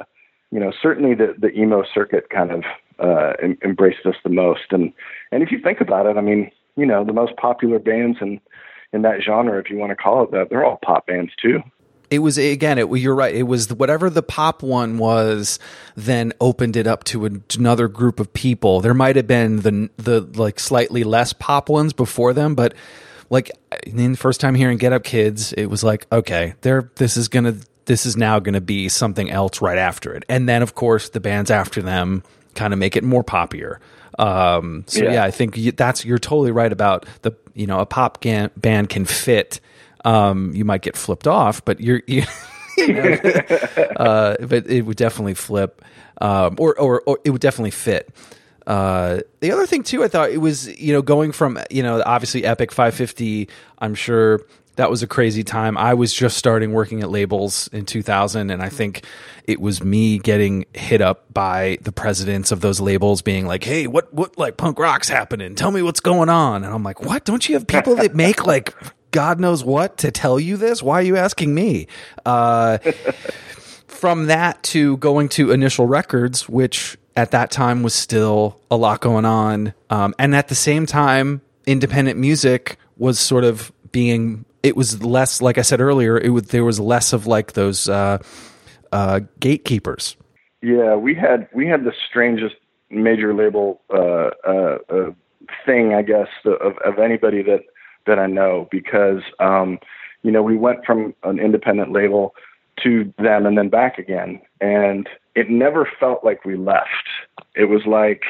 [0.52, 2.64] you know, certainly the, the emo circuit kind of
[3.00, 4.72] uh, em- embraced us the most.
[4.72, 4.92] And,
[5.32, 8.40] and if you think about it, I mean, you know, the most popular bands in,
[8.92, 11.62] in that genre, if you want to call it that, they're all pop bands too.
[12.10, 12.78] It was again.
[12.78, 13.36] It you're right.
[13.36, 15.60] It was whatever the pop one was.
[15.96, 18.82] Then opened it up to another group of people.
[18.82, 22.74] There might have been the the like slightly less pop ones before them, but
[23.30, 23.52] like
[23.86, 26.92] in the first time hearing Get Up Kids, it was like okay, there.
[26.96, 27.56] This is gonna.
[27.86, 31.20] This is now gonna be something else right after it, and then of course the
[31.20, 32.24] bands after them
[32.56, 33.80] kind of make it more popular.
[34.20, 35.14] Um, so yeah.
[35.14, 35.24] Yeah.
[35.24, 39.06] I think that's you're totally right about the you know a pop gan- band can
[39.06, 39.60] fit.
[40.08, 42.24] Um, you might get flipped off, but you're you,
[42.78, 43.02] you know,
[43.98, 45.84] uh, but it would definitely flip,
[46.22, 48.10] um, or, or or it would definitely fit.
[48.66, 52.02] Uh, the other thing too, I thought it was you know going from you know
[52.06, 53.50] obviously Epic 550.
[53.80, 54.42] I'm sure
[54.78, 55.78] that was a crazy time.
[55.78, 59.06] I was just starting working at labels in 2000, and I think
[59.46, 63.88] it was me getting hit up by the presidents of those labels, being like, "Hey,
[63.88, 65.56] what what like punk rock's happening?
[65.56, 67.26] Tell me what's going on." And I'm like, "What?
[67.26, 68.74] Don't you have people that make like
[69.12, 70.84] God knows what to tell you this?
[70.84, 71.88] Why are you asking me?"
[72.26, 72.78] Uh,
[73.88, 79.02] from that to going to initial records which at that time was still a lot
[79.02, 84.76] going on um, and at the same time independent music was sort of being it
[84.76, 88.20] was less like i said earlier it was there was less of like those uh,
[88.92, 90.16] uh, gatekeepers
[90.62, 92.56] Yeah, we had we had the strangest
[92.90, 95.12] major label uh, uh, uh,
[95.66, 97.62] thing, I guess, of, of anybody that
[98.08, 99.80] that I know because um,
[100.24, 102.34] you know we went from an independent label
[102.84, 107.08] to them and then back again, and it never felt like we left.
[107.56, 108.24] It was like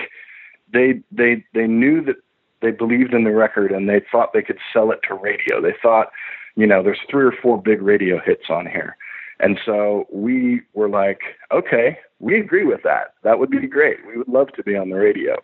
[0.72, 2.18] they they they knew that
[2.62, 5.62] they believed in the record and they thought they could sell it to radio.
[5.62, 6.08] They thought,
[6.56, 8.98] you know, there's three or four big radio hits on here.
[9.40, 13.14] And so we were like, okay, we agree with that.
[13.24, 13.98] That would be great.
[14.08, 15.36] We would love to be on the radio.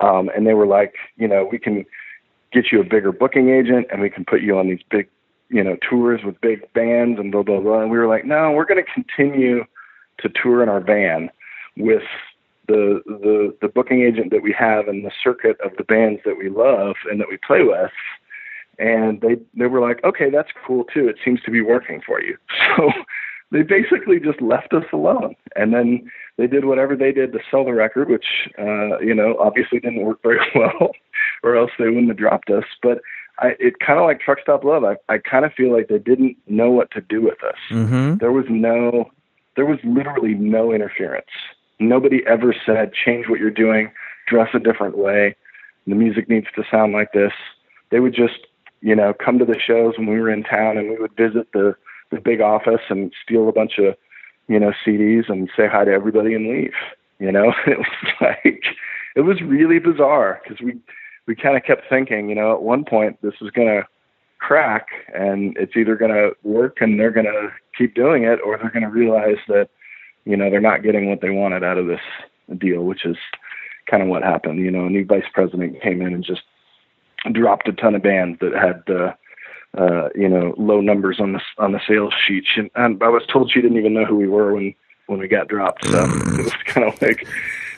[0.00, 1.84] Um, and they were like, you know, we can
[2.52, 5.08] get you a bigger booking agent and we can put you on these big,
[5.48, 7.80] you know, tours with big bands and blah, blah, blah.
[7.80, 9.64] And we were like, no, we're going to continue
[10.18, 11.30] to tour in our van
[11.76, 12.02] with
[12.68, 16.38] the, the, the booking agent that we have and the circuit of the bands that
[16.38, 17.90] we love and that we play with
[18.78, 21.08] and they they were like, okay, that's cool too.
[21.08, 22.36] It seems to be working for you.
[22.76, 22.90] So
[23.52, 27.64] they basically just left us alone, and then they did whatever they did to sell
[27.64, 30.92] the record, which uh, you know obviously didn't work very well,
[31.42, 32.64] or else they wouldn't have dropped us.
[32.82, 33.02] But
[33.38, 34.84] I, it kind of like Truck Stop Love.
[34.84, 37.58] I I kind of feel like they didn't know what to do with us.
[37.70, 38.16] mm-hmm.
[38.16, 39.10] There was no,
[39.54, 41.26] there was literally no interference.
[41.78, 43.92] Nobody ever said change what you're doing,
[44.26, 45.36] dress a different way.
[45.86, 47.32] The music needs to sound like this.
[47.90, 48.46] They would just,
[48.80, 51.48] you know, come to the shows when we were in town, and we would visit
[51.52, 51.74] the
[52.12, 53.96] the big office and steal a bunch of
[54.48, 56.74] you know CDs and say hi to everybody and leave.
[57.18, 58.64] You know, it was like
[59.16, 60.78] it was really bizarre because we
[61.26, 63.86] we kind of kept thinking, you know, at one point this is to
[64.38, 67.48] crack and it's either to work and they're to
[67.78, 69.68] keep doing it or they're to realize that
[70.24, 72.00] you know they're not getting what they wanted out of this
[72.58, 73.16] deal, which is
[73.90, 74.58] kind of what happened.
[74.58, 76.42] You know, a new vice president came in and just
[77.32, 79.12] dropped a ton of bands that had uh,
[79.76, 82.44] uh, you know low numbers on the on the sales sheet.
[82.52, 84.74] She, and I was told she didn't even know who we were when
[85.06, 85.86] when we got dropped.
[85.86, 87.26] So it was kind of like.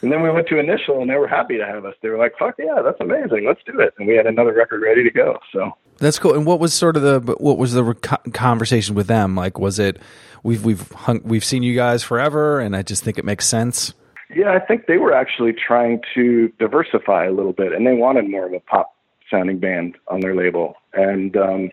[0.02, 1.94] And then we went to initial, and they were happy to have us.
[2.02, 4.82] They were like, "Fuck yeah, that's amazing, let's do it!" And we had another record
[4.82, 5.38] ready to go.
[5.50, 6.34] So that's cool.
[6.34, 7.94] And what was sort of the what was the
[8.34, 9.58] conversation with them like?
[9.58, 9.98] Was it
[10.42, 13.94] we've we've hung, we've seen you guys forever, and I just think it makes sense.
[14.34, 18.28] Yeah, I think they were actually trying to diversify a little bit, and they wanted
[18.28, 18.94] more of a pop
[19.30, 20.74] sounding band on their label.
[20.92, 21.70] And um,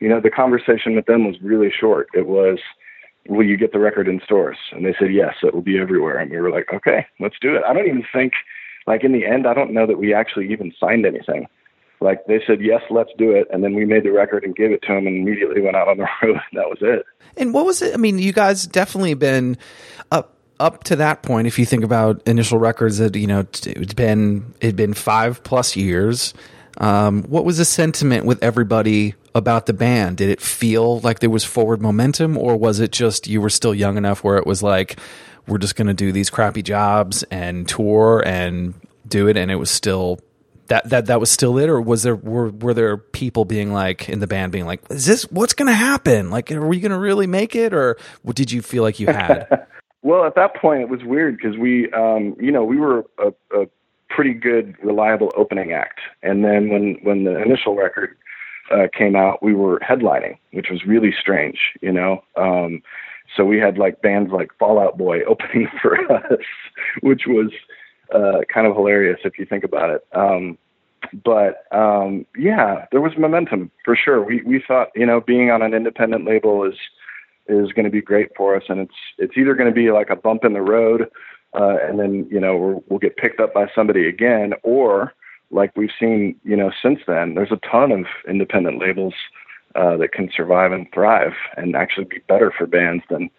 [0.00, 2.08] you know, the conversation with them was really short.
[2.14, 2.58] It was,
[3.28, 6.18] "Will you get the record in stores?" And they said, "Yes, it will be everywhere."
[6.18, 8.32] And we were like, "Okay, let's do it." I don't even think,
[8.86, 11.48] like in the end, I don't know that we actually even signed anything.
[12.00, 14.70] Like they said, "Yes, let's do it," and then we made the record and gave
[14.70, 16.40] it to them, and immediately went out on the road.
[16.52, 17.06] that was it.
[17.36, 17.94] And what was it?
[17.94, 19.56] I mean, you guys definitely been
[20.12, 21.46] up up to that point.
[21.46, 25.74] If you think about initial records, that you know it's been it'd been five plus
[25.76, 26.34] years.
[26.78, 30.16] Um, what was the sentiment with everybody about the band?
[30.16, 33.74] Did it feel like there was forward momentum, or was it just you were still
[33.74, 34.98] young enough where it was like,
[35.46, 38.74] we're just going to do these crappy jobs and tour and
[39.06, 40.18] do it, and it was still
[40.68, 44.08] that that that was still it, or was there were were there people being like
[44.08, 46.30] in the band being like, is this what's going to happen?
[46.30, 49.08] Like, are we going to really make it, or what did you feel like you
[49.08, 49.66] had?
[50.02, 53.32] well, at that point, it was weird because we, um, you know, we were a,
[53.54, 53.66] a
[54.08, 58.16] pretty good, reliable opening act, and then when when the initial record
[58.70, 62.22] uh, came out, we were headlining, which was really strange, you know.
[62.36, 62.82] Um,
[63.34, 66.40] so we had like bands like Fall Out Boy opening for us,
[67.00, 67.50] which was
[68.14, 70.06] uh, kind of hilarious if you think about it.
[70.12, 70.58] Um,
[71.24, 74.22] but um, yeah, there was momentum for sure.
[74.22, 76.74] We we thought you know being on an independent label is
[77.48, 80.10] is going to be great for us, and it's it's either going to be like
[80.10, 81.08] a bump in the road,
[81.54, 85.14] uh, and then you know we will get picked up by somebody again, or
[85.50, 89.14] like we've seen, you know, since then, there's a ton of independent labels
[89.74, 93.30] uh, that can survive and thrive and actually be better for bands than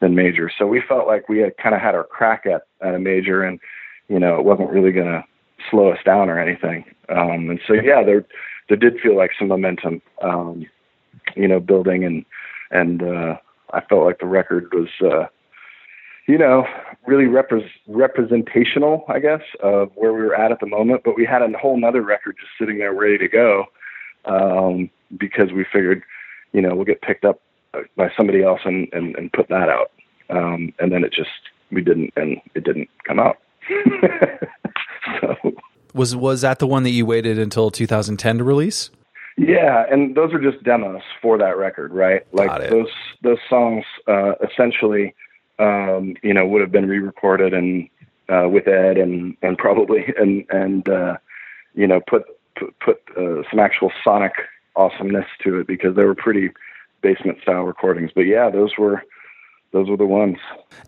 [0.00, 0.50] than major.
[0.56, 3.42] So we felt like we had kind of had our crack at, at a major,
[3.42, 3.58] and
[4.08, 5.24] you know, it wasn't really going to
[5.70, 6.84] slow us down or anything.
[7.08, 8.26] Um, and so yeah, there
[8.68, 10.66] there did feel like some momentum, um,
[11.34, 12.24] you know, building, and
[12.70, 13.36] and uh,
[13.72, 14.88] I felt like the record was.
[15.00, 15.26] Uh,
[16.26, 16.66] you know,
[17.06, 21.02] really repre- representational, I guess, of where we were at at the moment.
[21.04, 23.66] But we had a whole nother record just sitting there ready to go
[24.24, 26.02] um, because we figured,
[26.52, 27.40] you know, we'll get picked up
[27.96, 29.92] by somebody else and, and, and put that out.
[30.30, 31.30] Um, and then it just,
[31.70, 33.38] we didn't, and it didn't come out.
[35.20, 35.36] so.
[35.94, 38.90] Was was that the one that you waited until 2010 to release?
[39.38, 42.22] Yeah, and those are just demos for that record, right?
[42.32, 42.90] Like those
[43.22, 45.14] those songs uh, essentially
[45.58, 47.88] um, you know, would have been re-recorded and
[48.28, 51.16] uh, with Ed and and probably and and uh,
[51.74, 52.24] you know put
[52.56, 54.32] put, put uh, some actual sonic
[54.74, 56.50] awesomeness to it because they were pretty
[57.02, 58.10] basement style recordings.
[58.14, 59.02] But yeah, those were
[59.72, 60.38] those were the ones.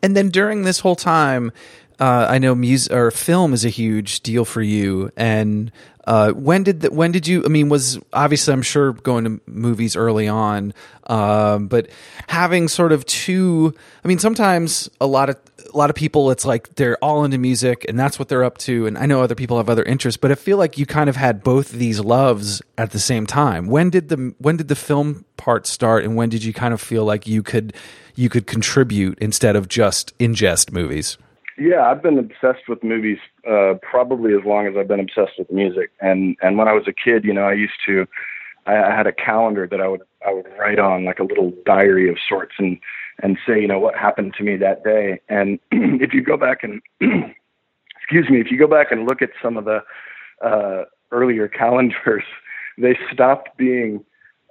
[0.03, 1.53] And then during this whole time,
[2.01, 5.11] uh, I know music or film is a huge deal for you.
[5.16, 5.72] And
[6.07, 7.44] uh, when did the, when did you?
[7.44, 10.72] I mean, was obviously I'm sure going to movies early on,
[11.07, 11.90] um, but
[12.28, 13.74] having sort of two.
[14.05, 15.36] I mean, sometimes a lot of
[15.72, 18.59] a lot of people, it's like they're all into music and that's what they're up
[18.59, 18.86] to.
[18.86, 21.16] And I know other people have other interests, but I feel like you kind of
[21.16, 23.66] had both these loves at the same time.
[23.66, 26.80] When did the when did the film part start, and when did you kind of
[26.80, 27.74] feel like you could
[28.14, 31.18] you could contribute instead of just ingest movies?
[31.59, 35.51] Yeah, I've been obsessed with movies uh, probably as long as I've been obsessed with
[35.51, 35.91] music.
[36.01, 38.07] And and when I was a kid, you know, I used to,
[38.67, 41.53] I, I had a calendar that I would I would write on like a little
[41.67, 42.79] diary of sorts and
[43.25, 45.21] and say, you know, what happened to me that day.
[45.29, 46.81] And if you go back and
[47.97, 49.83] excuse me, if you go back and look at some of the
[50.45, 52.25] uh, earlier calendars,
[52.77, 54.05] they stopped being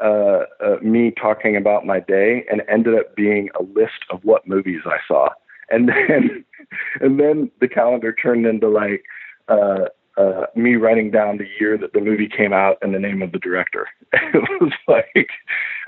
[0.03, 4.45] uh, uh, me talking about my day and ended up being a list of what
[4.45, 5.29] movies I saw
[5.69, 6.45] and then
[7.01, 9.03] and then the calendar turned into like
[9.47, 9.85] uh
[10.17, 13.31] uh me writing down the year that the movie came out and the name of
[13.31, 13.87] the director.
[14.13, 15.29] It was like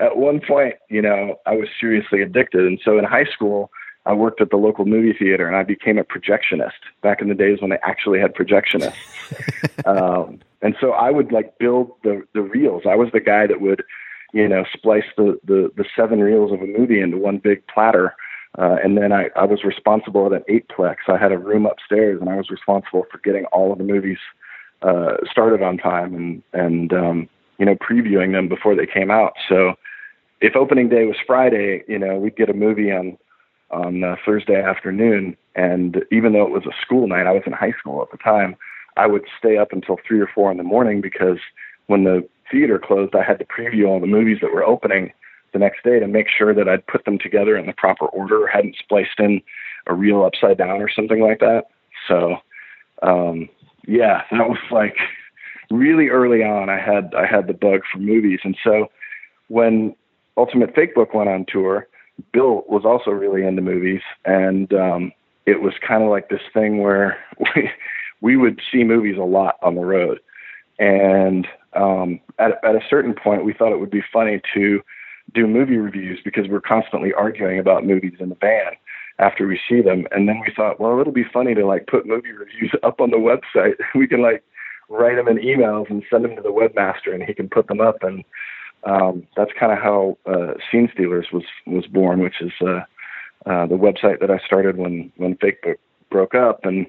[0.00, 2.66] at one point you know i was seriously addicted.
[2.66, 3.70] And so in high school
[4.06, 7.34] i worked at the local movie theater and i became a projectionist back in the
[7.34, 8.94] days when they actually had projectionists.
[9.86, 12.82] Um and so i would like build the the reels.
[12.86, 13.82] I was the guy that would
[14.32, 18.14] you know, splice the, the, the seven reels of a movie into one big platter.
[18.58, 20.96] Uh, and then I, I was responsible at an eightplex.
[21.08, 24.18] I had a room upstairs and I was responsible for getting all of the movies,
[24.82, 27.28] uh, started on time and, and, um,
[27.58, 29.34] you know, previewing them before they came out.
[29.48, 29.74] So
[30.40, 33.18] if opening day was Friday, you know, we'd get a movie on,
[33.70, 35.36] on uh, Thursday afternoon.
[35.54, 38.18] And even though it was a school night, I was in high school at the
[38.18, 38.56] time.
[38.96, 41.38] I would stay up until three or four in the morning because
[41.86, 45.12] when the theater closed, I had to preview all the movies that were opening
[45.52, 48.46] the next day to make sure that I'd put them together in the proper order,
[48.46, 49.42] hadn't spliced in
[49.86, 51.64] a reel upside down or something like that.
[52.06, 52.36] So,
[53.02, 53.48] um,
[53.86, 54.96] yeah, that was like
[55.70, 56.68] really early on.
[56.68, 58.88] I had I had the bug for movies, and so
[59.48, 59.94] when
[60.36, 61.88] Ultimate Fake Book went on tour,
[62.32, 65.12] Bill was also really into movies, and um,
[65.46, 67.18] it was kind of like this thing where
[67.54, 67.70] we
[68.20, 70.20] we would see movies a lot on the road,
[70.78, 74.82] and um, at at a certain point, we thought it would be funny to
[75.34, 78.72] do movie reviews because we're constantly arguing about movies in the van
[79.18, 82.06] after we see them, and then we thought, well, it'll be funny to like put
[82.06, 83.74] movie reviews up on the website.
[83.94, 84.42] we can like
[84.88, 87.80] write them in emails and send them to the webmaster, and he can put them
[87.80, 88.24] up and
[88.84, 92.80] um, that's kind of how uh, Scene Stealers was was born, which is uh,
[93.46, 95.78] uh, the website that I started when when Fake Book
[96.10, 96.86] broke up and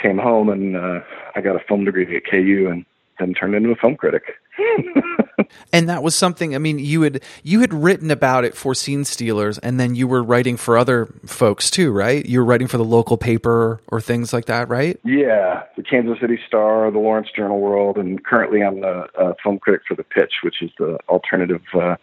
[0.00, 1.00] came home, and uh,
[1.34, 2.84] I got a film degree at KU, and
[3.18, 4.22] then turned into a film critic.
[5.72, 6.54] and that was something.
[6.54, 10.08] I mean, you had you had written about it for Scene Stealers, and then you
[10.08, 12.24] were writing for other folks too, right?
[12.24, 14.98] You were writing for the local paper or things like that, right?
[15.04, 19.58] Yeah, the Kansas City Star, the Lawrence Journal World, and currently I'm the uh, film
[19.58, 21.62] critic for the Pitch, which is the alternative.
[21.74, 21.96] Uh,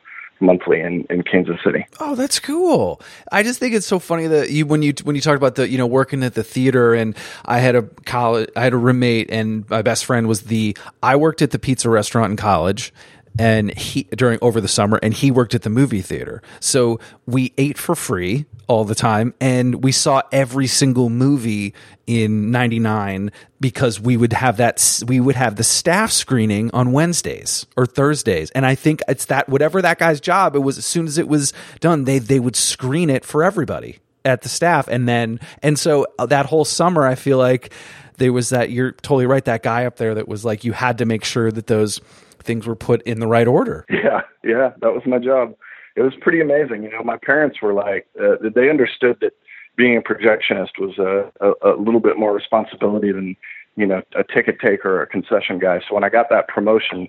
[0.44, 1.88] monthly in, in Kansas City.
[2.00, 3.02] Oh, that's cool.
[3.32, 5.68] I just think it's so funny that you when you when you talked about the
[5.68, 7.16] you know working at the theater and
[7.46, 11.16] I had a college I had a roommate and my best friend was the I
[11.16, 12.94] worked at the pizza restaurant in college
[13.40, 16.42] and he during over the summer and he worked at the movie theater.
[16.60, 21.74] So we ate for free all the time and we saw every single movie
[22.06, 27.66] in 99 because we would have that we would have the staff screening on Wednesdays
[27.76, 28.52] or Thursdays.
[28.52, 31.28] And I think it's that whatever that guy's job it was as soon as it
[31.28, 34.88] was done they they would screen it for everybody at the staff.
[34.88, 37.74] And then and so uh, that whole summer I feel like
[38.18, 41.00] there was that you're totally right that guy up there that was like you had
[41.00, 42.00] to make sure that those
[42.44, 43.86] things were put in the right order.
[44.04, 45.56] Yeah, yeah, that was my job.
[45.96, 46.84] It was pretty amazing.
[46.84, 49.32] You know, my parents were like, uh, they understood that
[49.78, 53.38] being a projectionist was a, a, a little bit more responsibility than,
[53.78, 55.80] you know, a ticket taker or a concession guy.
[55.88, 57.08] So when I got that promotion,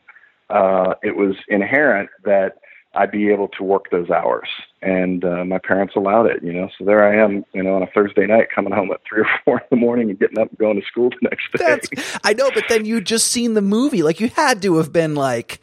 [0.51, 2.59] uh, it was inherent that
[2.95, 4.49] I'd be able to work those hours.
[4.85, 6.68] And uh, my parents allowed it, you know.
[6.78, 9.26] So there I am, you know, on a Thursday night, coming home at three or
[9.45, 11.64] four in the morning and getting up and going to school the next day.
[11.64, 14.93] That's, I know, but then you just seen the movie, like you had to have
[14.93, 15.61] been like,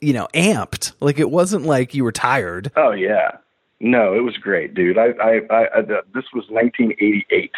[0.00, 0.92] you know, amped.
[1.00, 2.70] Like it wasn't like you were tired.
[2.76, 3.38] Oh yeah,
[3.80, 4.98] no, it was great, dude.
[4.98, 7.52] I, I, I, I this was 1988,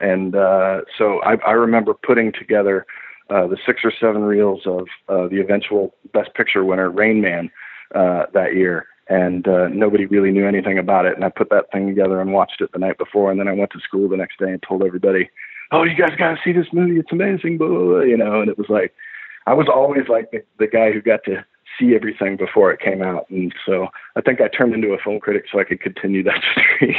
[0.00, 2.86] and uh, so I, I remember putting together
[3.28, 7.50] uh, the six or seven reels of uh, the eventual Best Picture winner, Rain Man
[7.94, 11.14] uh, that year, and uh, nobody really knew anything about it.
[11.14, 13.52] And I put that thing together and watched it the night before, and then I
[13.52, 15.30] went to school the next day and told everybody,
[15.72, 16.98] "Oh, you guys got to see this movie!
[16.98, 18.40] It's amazing!" Blah, blah, blah, you know.
[18.40, 18.92] And it was like
[19.46, 21.44] I was always like the, the guy who got to
[21.78, 25.20] see everything before it came out, and so I think I turned into a film
[25.20, 26.42] critic so I could continue that
[26.76, 26.96] streak.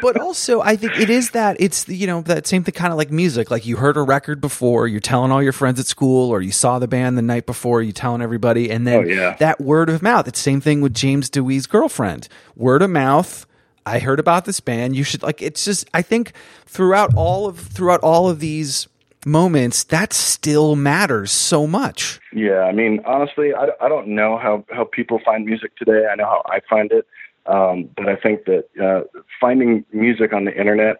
[0.00, 2.98] but also I think it is that it's you know that same thing kind of
[2.98, 6.30] like music like you heard a record before you're telling all your friends at school
[6.30, 9.36] or you saw the band the night before you're telling everybody and then oh, yeah.
[9.36, 13.46] that word of mouth it's same thing with James Dewees's girlfriend word of mouth
[13.84, 16.32] I heard about this band you should like it's just I think
[16.66, 18.88] throughout all of throughout all of these
[19.26, 24.64] moments that still matters so much yeah I mean honestly I, I don't know how
[24.70, 27.06] how people find music today I know how I find it
[27.46, 29.02] um, but I think that uh,
[29.40, 30.96] finding music on the internet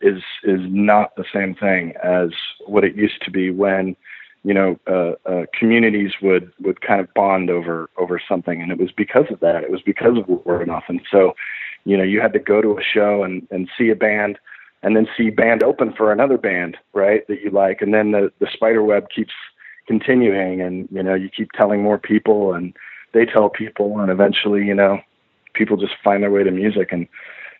[0.00, 2.30] is is not the same thing as
[2.66, 3.96] what it used to be when
[4.42, 8.78] you know uh, uh, communities would would kind of bond over over something, and it
[8.78, 9.62] was because of that.
[9.62, 11.34] It was because of word of mouth, and so
[11.84, 14.38] you know you had to go to a show and and see a band.
[14.84, 17.26] And then see band open for another band, right?
[17.28, 19.32] That you like, and then the the spider web keeps
[19.86, 22.74] continuing, and you know you keep telling more people, and
[23.12, 25.00] they tell people, and eventually, you know,
[25.54, 27.06] people just find their way to music, and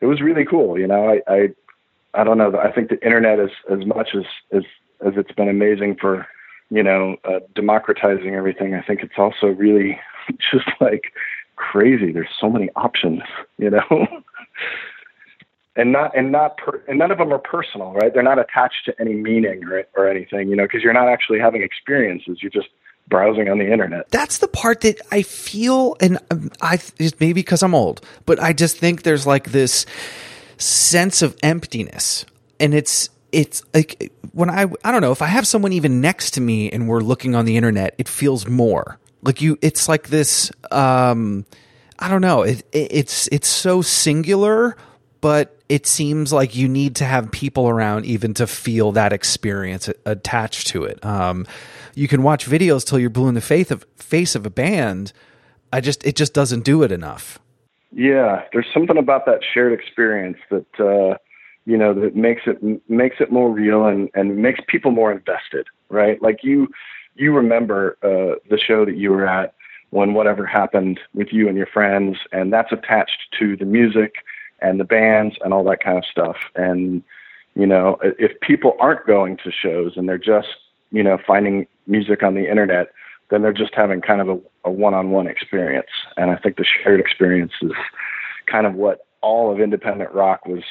[0.01, 0.79] it was really cool.
[0.79, 1.49] You know, I I,
[2.15, 2.57] I don't know.
[2.59, 4.63] I think the internet is as much as as
[5.07, 6.27] as it's been amazing for
[6.71, 8.75] you know uh, democratizing everything.
[8.75, 9.99] I think it's also really
[10.53, 11.13] just like
[11.57, 12.13] crazy.
[12.13, 13.23] There's so many options.
[13.59, 14.07] You know.
[15.77, 18.13] and not and not per, and none of them are personal, right?
[18.13, 21.39] They're not attached to any meaning or or anything, you know, because you're not actually
[21.39, 22.39] having experiences.
[22.43, 22.69] You're just
[23.09, 24.09] browsing on the internet.
[24.11, 28.41] That's the part that I feel, and um, I it's maybe because I'm old, but
[28.41, 29.87] I just think there's like this
[30.59, 32.27] sense of emptiness,
[32.61, 36.33] and it's it's like when I I don't know if I have someone even next
[36.33, 39.59] to me and we're looking on the internet, it feels more like you.
[39.63, 40.53] It's like this.
[40.71, 41.47] Um,
[41.99, 42.43] I don't know.
[42.43, 44.77] It, it, it's it's so singular,
[45.23, 49.89] but it seems like you need to have people around even to feel that experience
[50.05, 51.03] attached to it.
[51.03, 51.47] Um,
[51.95, 55.15] you can watch videos till you're blue in the face of face of a band.
[55.73, 57.39] I just it just doesn't do it enough.
[57.93, 61.17] Yeah, there's something about that shared experience that uh,
[61.67, 62.59] you know that makes it
[62.91, 66.21] makes it more real and and makes people more invested, right?
[66.21, 66.69] Like you
[67.15, 69.55] you remember uh, the show that you were at
[69.91, 74.17] when whatever happened with you and your friends, and that's attached to the music
[74.63, 76.37] and the bands and all that kind of stuff.
[76.55, 77.03] And
[77.55, 80.49] you know, if people aren't going to shows and they're just
[80.91, 82.93] you know finding music on the internet,
[83.31, 85.91] then they're just having kind of a, a one-on-one experience.
[86.17, 87.73] And I think the shared experience is
[88.47, 90.63] kind of what all of independent rock was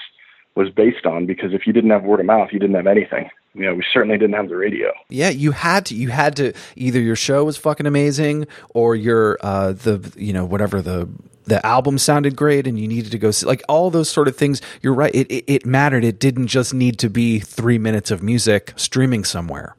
[0.55, 3.29] was based on because if you didn't have word of mouth, you didn't have anything.
[3.53, 4.91] You know, we certainly didn't have the radio.
[5.09, 5.95] Yeah, you had to.
[5.95, 10.45] You had to either your show was fucking amazing, or your uh, the you know
[10.45, 11.09] whatever the
[11.45, 14.35] the album sounded great, and you needed to go see like all those sort of
[14.35, 14.61] things.
[14.81, 15.13] You're right.
[15.13, 16.03] It, it, it mattered.
[16.03, 19.75] It didn't just need to be three minutes of music streaming somewhere.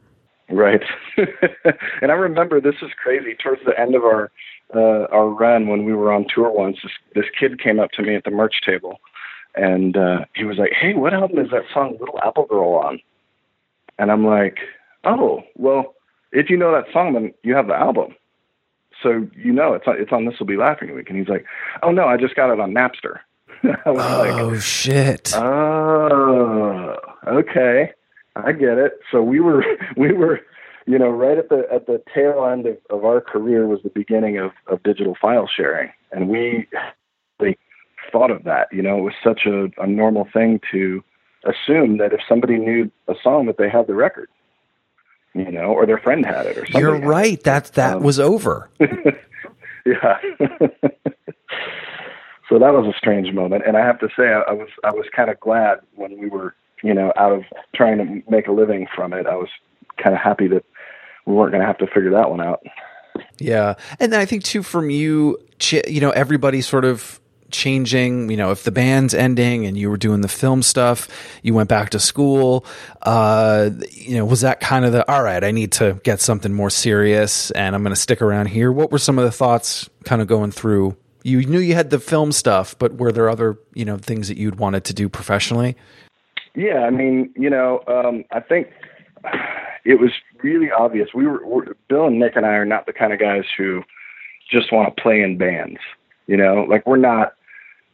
[0.49, 0.83] Right.
[2.01, 3.35] and I remember this is crazy.
[3.41, 4.31] Towards the end of our
[4.75, 8.01] uh, our run, when we were on tour once, this, this kid came up to
[8.01, 8.99] me at the merch table
[9.55, 12.99] and uh, he was like, "Hey, what album is that song Little Apple Girl on?"
[13.99, 14.57] And I'm like,
[15.03, 15.95] "Oh, well,
[16.31, 18.15] if you know that song, then you have the album,
[19.03, 21.45] so you know it's on, it's on This Will Be Laughing Week." And he's like,
[21.83, 23.19] "Oh no, I just got it on Napster."
[23.85, 25.33] I was oh like, shit!
[25.35, 26.95] Oh,
[27.27, 27.91] okay,
[28.35, 28.93] I get it.
[29.11, 29.63] So we were
[29.97, 30.41] we were
[30.85, 33.89] you know, right at the at the tail end of, of our career was the
[33.89, 36.67] beginning of, of digital file sharing, and we
[38.11, 38.67] thought of that.
[38.71, 41.03] You know, it was such a, a normal thing to
[41.45, 44.29] assume that if somebody knew a song that they had the record,
[45.33, 46.81] you know, or their friend had it or something.
[46.81, 47.41] You're right.
[47.43, 48.69] That that um, was over.
[48.79, 50.17] yeah.
[52.49, 54.91] so that was a strange moment, and I have to say, I, I was I
[54.91, 57.43] was kind of glad when we were, you know, out of
[57.75, 59.25] trying to make a living from it.
[59.25, 59.49] I was
[60.01, 60.65] kind of happy that
[61.25, 62.61] we weren't going to have to figure that one out.
[63.39, 65.37] Yeah, and then I think too, from you,
[65.87, 67.19] you know, everybody sort of
[67.53, 68.29] changing?
[68.29, 71.07] You know, if the band's ending and you were doing the film stuff,
[71.41, 72.65] you went back to school.
[73.03, 75.43] Uh, you know, was that kind of the all right?
[75.43, 78.71] I need to get something more serious, and I'm going to stick around here.
[78.71, 80.97] What were some of the thoughts kind of going through?
[81.23, 84.37] You knew you had the film stuff, but were there other you know things that
[84.37, 85.77] you'd wanted to do professionally?
[86.55, 88.67] Yeah, I mean, you know, um, I think
[89.85, 91.09] it was really obvious.
[91.13, 93.83] We were, we're, Bill and Nick and I are not the kind of guys who
[94.51, 95.79] just want to play in bands.
[96.27, 97.33] You know, like we're not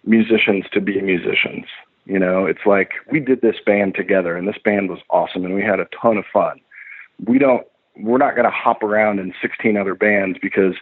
[0.06, 1.66] musicians to be musicians.
[2.06, 5.54] You know, it's like we did this band together and this band was awesome and
[5.54, 6.60] we had a ton of fun.
[7.26, 7.66] We don't
[7.98, 10.76] we're not going to hop around in 16 other bands because,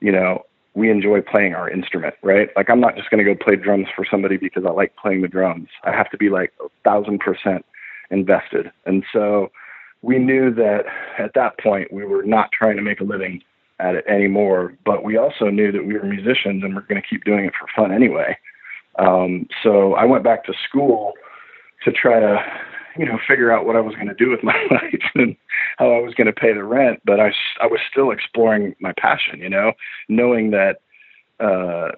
[0.00, 0.44] you know,
[0.74, 2.48] we enjoy playing our instrument, right?
[2.56, 5.22] Like I'm not just going to go play drums for somebody because I like playing
[5.22, 5.68] the drums.
[5.84, 7.66] I have to be like a thousand percent
[8.10, 8.70] invested.
[8.86, 9.50] And so
[10.02, 10.84] we knew that
[11.18, 13.42] at that point we were not trying to make a living
[13.80, 17.06] at it anymore, but we also knew that we were musicians and we're going to
[17.06, 18.36] keep doing it for fun anyway.
[18.98, 21.12] Um, so I went back to school
[21.84, 22.38] to try to,
[22.96, 25.36] you know, figure out what I was going to do with my life and
[25.78, 27.00] how I was going to pay the rent.
[27.04, 29.72] But I, I was still exploring my passion, you know,
[30.08, 30.80] knowing that,
[31.40, 31.92] uh,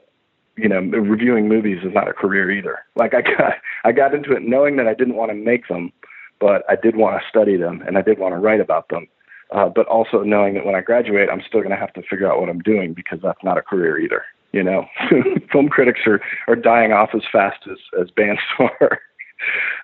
[0.57, 2.79] you know, reviewing movies is not a career either.
[2.95, 5.93] Like I got, I got into it knowing that I didn't want to make them,
[6.41, 9.09] but I did want to study them and I did want to write about them.
[9.51, 12.31] Uh, but also knowing that when I graduate, I'm still going to have to figure
[12.31, 14.23] out what I'm doing because that's not a career either
[14.55, 14.87] you know,
[15.53, 19.01] film critics are, are dying off as fast as, as bands are.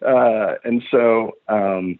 [0.06, 1.98] uh, and so, um,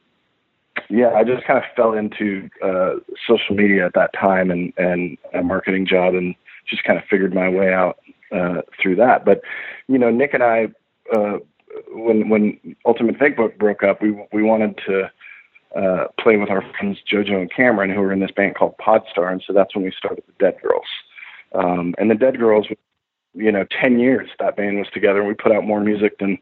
[0.89, 5.19] yeah, I just kind of fell into uh, social media at that time and, and
[5.35, 6.37] a marketing job and
[6.69, 7.99] just kind of figured my way out
[8.33, 9.25] uh, through that.
[9.25, 9.41] But,
[9.89, 10.69] you know, Nick and I,
[11.15, 11.39] uh,
[11.93, 15.11] when, when Ultimate Fake Book broke up, we, we wanted to
[15.77, 19.33] uh, play with our friends JoJo and Cameron, who were in this band called Podstar.
[19.33, 20.87] And so that's when we started the Dead Girls.
[21.55, 22.67] Um, and the Dead Girls,
[23.35, 26.39] you know, 10 years that band was together and we put out more music than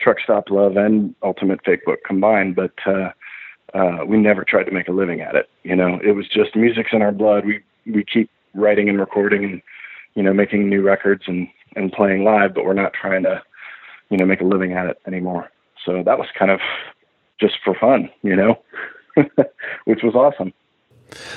[0.00, 2.56] Truck Stop Love and Ultimate Fake Book combined.
[2.56, 3.10] But, uh,
[3.74, 5.48] uh, we never tried to make a living at it.
[5.64, 7.44] You know, it was just music's in our blood.
[7.44, 9.62] We, we keep writing and recording and,
[10.14, 13.42] you know, making new records and, and playing live, but we're not trying to,
[14.10, 15.50] you know, make a living at it anymore.
[15.84, 16.60] So that was kind of
[17.40, 18.60] just for fun, you know,
[19.86, 20.52] which was awesome.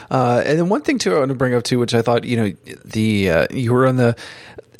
[0.09, 2.23] Uh, and then one thing too, I want to bring up too, which I thought
[2.23, 4.15] you know the uh, you were on the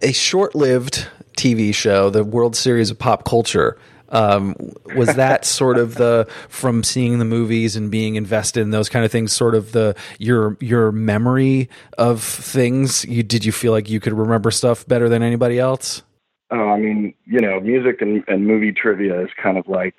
[0.01, 3.77] a short-lived TV show, the World Series of Pop Culture.
[4.09, 4.55] Um,
[4.95, 9.05] was that sort of the from seeing the movies and being invested in those kind
[9.05, 13.05] of things, sort of the your your memory of things?
[13.05, 16.03] You did you feel like you could remember stuff better than anybody else?
[16.49, 19.95] Oh, I mean, you know, music and, and movie trivia is kind of like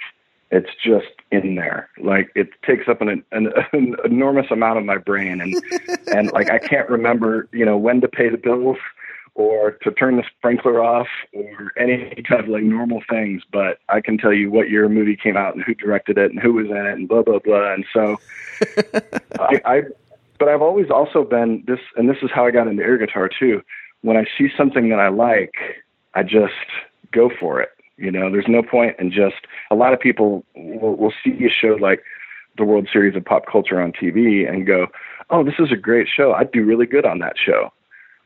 [0.51, 1.89] it's just in there.
[1.99, 5.55] Like it takes up an, an, an enormous amount of my brain, and
[6.15, 8.79] and like I can't remember, you know, when to pay the bills
[9.35, 13.43] or to turn the sprinkler off or any kind of like normal things.
[13.53, 16.31] But I can tell you what year a movie came out and who directed it
[16.33, 17.73] and who was in it and blah blah blah.
[17.73, 18.17] And so
[19.39, 19.83] I, I,
[20.39, 23.29] but I've always also been this, and this is how I got into air guitar
[23.29, 23.63] too.
[24.03, 25.55] When I see something that I like,
[26.15, 26.55] I just
[27.13, 30.97] go for it you know, there's no point in just a lot of people will,
[30.97, 32.03] will see a show like
[32.57, 34.87] the World Series of Pop Culture on TV and go,
[35.31, 36.33] "Oh, this is a great show.
[36.33, 37.73] I'd do really good on that show."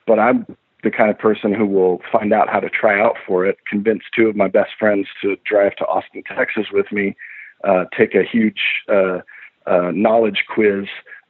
[0.07, 0.47] But I'm
[0.83, 4.03] the kind of person who will find out how to try out for it, convince
[4.15, 7.17] two of my best friends to drive to Austin, Texas with me,
[7.65, 9.21] uh, take a huge uh,
[9.67, 10.87] uh, knowledge quiz,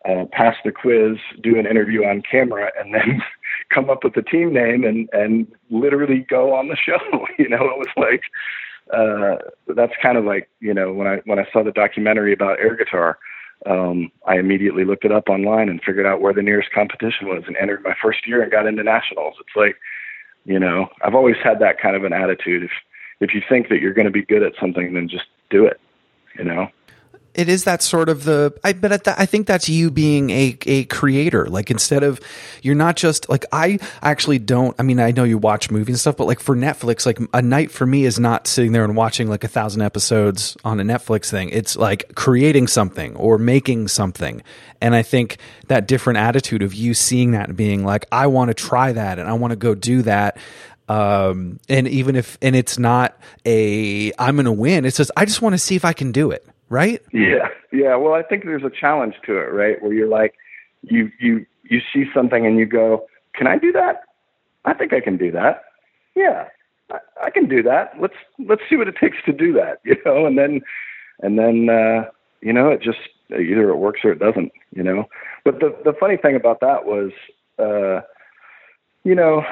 [0.08, 3.22] uh, pass the quiz, do an interview on camera, and then
[3.72, 6.98] come up with a team name and and literally go on the show.
[7.38, 8.22] you know, it was like
[8.92, 9.36] uh,
[9.74, 12.76] that's kind of like you know when I when I saw the documentary about air
[12.76, 13.18] guitar.
[13.64, 17.44] Um, I immediately looked it up online and figured out where the nearest competition was
[17.46, 19.36] and entered my first year and got into nationals.
[19.38, 19.76] It's like,
[20.44, 22.64] you know, I've always had that kind of an attitude.
[22.64, 22.72] If
[23.20, 25.80] if you think that you're going to be good at something, then just do it.
[26.36, 26.68] You know
[27.34, 30.84] it is that sort of the I but I think that's you being a a
[30.84, 31.46] creator.
[31.46, 32.20] Like instead of
[32.60, 34.76] you're not just like I actually don't.
[34.78, 37.40] I mean, I know you watch movies and stuff, but like for Netflix, like a
[37.40, 40.82] night for me is not sitting there and watching like a thousand episodes on a
[40.82, 41.48] Netflix thing.
[41.50, 44.42] It's like creating something or making something.
[44.82, 48.48] And I think that different attitude of you seeing that and being like, I want
[48.48, 50.36] to try that and I want to go do that
[50.88, 53.16] um and even if and it's not
[53.46, 56.32] a i'm gonna win it's just i just want to see if i can do
[56.32, 57.02] it right?
[57.12, 57.94] Yeah, yeah.
[57.96, 59.80] Well, I think there's a challenge to it, right?
[59.82, 60.34] Where you're like,
[60.82, 64.02] you you you see something and you go, "Can I do that?
[64.64, 65.64] I think I can do that.
[66.16, 66.48] Yeah,
[66.90, 67.92] I, I can do that.
[68.00, 68.14] Let's
[68.48, 70.62] let's see what it takes to do that, you know." And then
[71.20, 72.06] and then uh,
[72.40, 72.98] you know, it just
[73.30, 75.04] either it works or it doesn't, you know.
[75.44, 77.12] But the the funny thing about that was.
[77.58, 78.00] uh
[79.04, 79.42] you know,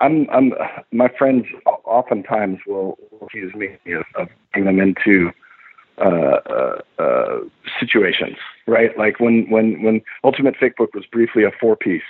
[0.00, 0.52] I'm I'm
[0.92, 1.46] my friends
[1.84, 5.30] oftentimes will accuse me of, of bringing them into
[6.00, 7.38] uh, uh, uh,
[7.80, 8.36] situations,
[8.66, 8.96] right?
[8.98, 12.02] Like when when when Ultimate Fake Book was briefly a four piece.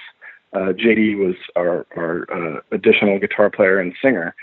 [0.55, 4.35] Uh, JD was our our uh, additional guitar player and singer,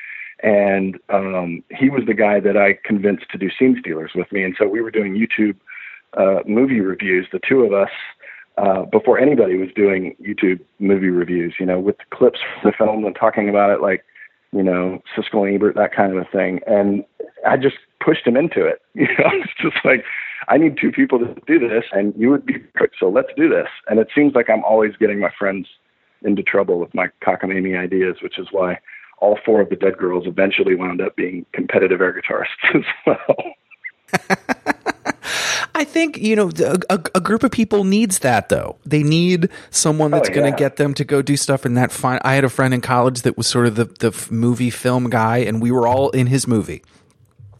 [0.43, 4.43] and um, he was the guy that I convinced to do Scene Stealers with me.
[4.43, 5.55] And so we were doing YouTube
[6.17, 7.89] uh, movie reviews, the two of us,
[8.57, 11.55] uh, before anybody was doing YouTube movie reviews.
[11.59, 14.05] You know, with clips from the film and talking about it, like
[14.51, 16.61] you know Siskel and Ebert, that kind of a thing.
[16.67, 17.03] And
[17.45, 18.81] I just pushed him into it.
[18.95, 20.05] You know, it's just like,
[20.47, 22.55] I need two people to do this, and you would be.
[22.97, 23.67] So let's do this.
[23.89, 25.67] And it seems like I'm always getting my friends
[26.23, 28.79] into trouble with my cockamamie ideas, which is why
[29.19, 33.53] all four of the Dead Girls eventually wound up being competitive air guitarists as well.
[35.75, 36.51] I think you know
[36.89, 38.77] a, a, group of people needs that though.
[38.85, 41.91] They need someone that's oh, going to get them to go do stuff in that
[41.91, 42.19] fine.
[42.23, 45.39] I had a friend in college that was sort of the the movie film guy,
[45.39, 46.81] and we were all in his movie.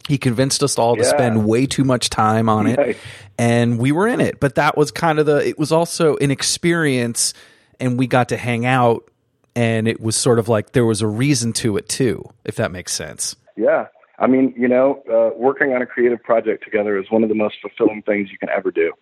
[0.08, 1.02] He convinced us all yeah.
[1.02, 2.96] to spend way too much time on it,
[3.38, 4.38] and we were in it.
[4.40, 5.46] But that was kind of the.
[5.46, 7.34] It was also an experience,
[7.80, 9.10] and we got to hang out,
[9.56, 12.70] and it was sort of like there was a reason to it too, if that
[12.70, 13.34] makes sense.
[13.56, 13.86] Yeah,
[14.18, 17.34] I mean, you know, uh, working on a creative project together is one of the
[17.34, 18.92] most fulfilling things you can ever do,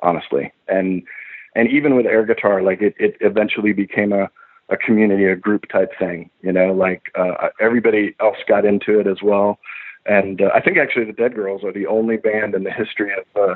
[0.00, 0.52] honestly.
[0.68, 1.02] And
[1.54, 4.30] and even with air guitar, like it, it eventually became a
[4.68, 6.30] a community, a group type thing.
[6.40, 9.58] You know, like uh, everybody else got into it as well.
[10.06, 13.12] And uh, I think actually the Dead Girls are the only band in the history
[13.12, 13.54] of uh,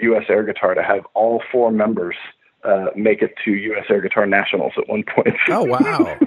[0.00, 0.24] U.S.
[0.28, 2.16] air guitar to have all four members
[2.64, 3.84] uh, make it to U.S.
[3.88, 5.36] air guitar nationals at one point.
[5.48, 6.18] Oh wow!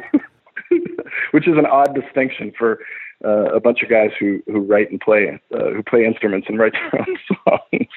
[1.32, 2.80] Which is an odd distinction for
[3.26, 6.60] uh, a bunch of guys who who write and play uh, who play instruments and
[6.60, 7.90] write their own songs.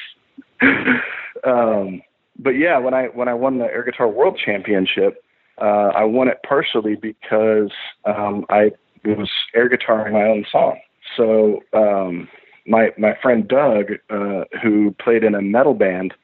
[1.45, 2.03] um,
[2.39, 5.23] but yeah, when I when I won the air guitar world championship,
[5.61, 7.71] uh, I won it partially because
[8.05, 8.73] um, I
[9.05, 10.79] was air guitaring my own song.
[11.17, 12.29] So um,
[12.67, 16.15] my my friend Doug, uh, who played in a metal band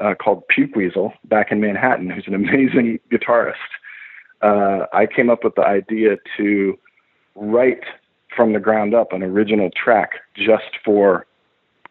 [0.00, 3.54] uh, called Puke Weasel back in Manhattan, who's an amazing guitarist,
[4.42, 6.78] uh, I came up with the idea to
[7.34, 7.84] write
[8.34, 11.26] from the ground up an original track just for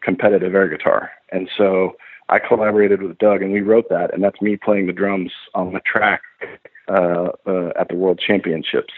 [0.02, 1.10] competitive air guitar.
[1.30, 1.96] And so
[2.28, 5.72] I collaborated with Doug and we wrote that, and that's me playing the drums on
[5.72, 6.22] the track
[6.88, 8.92] uh, uh, at the World Championships.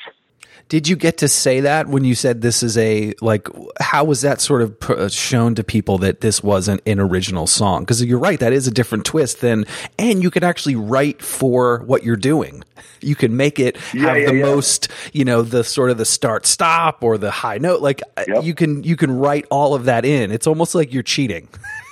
[0.70, 3.48] Did you get to say that when you said this is a like?
[3.80, 7.82] How was that sort of uh, shown to people that this wasn't an original song?
[7.82, 9.66] Because you're right, that is a different twist than,
[9.98, 12.64] and you can actually write for what you're doing.
[13.02, 14.42] You can make it Yeah, have yeah, the yeah.
[14.46, 17.82] most, you know, the sort of the start stop or the high note.
[17.82, 18.44] Like uh, Yep.
[18.44, 20.32] you can you can write all of that in.
[20.32, 21.48] It's almost like you're cheating.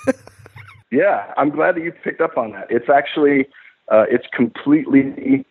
[0.90, 2.66] Yeah, I'm glad that you picked up on that.
[2.68, 3.46] It's actually
[3.90, 5.46] uh, it's completely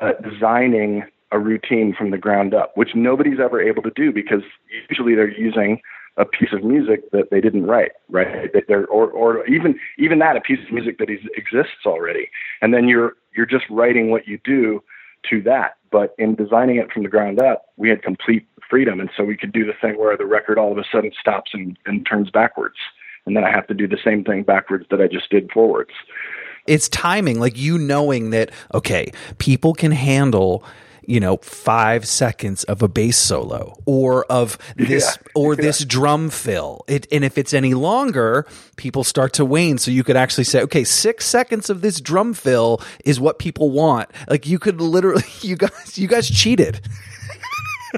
[0.00, 4.42] uh, designing a routine from the ground up, which nobody's ever able to do because
[4.88, 5.80] usually they're using
[6.18, 8.52] a piece of music that they didn't write, right?
[8.52, 12.30] That they're, or or even even that a piece of music that is, exists already,
[12.62, 14.82] and then you're you're just writing what you do
[15.30, 15.76] to that.
[15.90, 19.36] But in designing it from the ground up, we had complete freedom, and so we
[19.36, 22.30] could do the thing where the record all of a sudden stops and, and turns
[22.30, 22.76] backwards,
[23.26, 25.92] and then I have to do the same thing backwards that I just did forwards.
[26.66, 30.64] it's timing like you knowing that okay people can handle
[31.06, 35.28] you know five seconds of a bass solo or of this Yeah.
[35.34, 38.46] or this drum fill it and if it's any longer
[38.76, 42.34] people start to wane so you could actually say okay six seconds of this drum
[42.34, 46.80] fill is what people want like you could literally you guys you guys cheated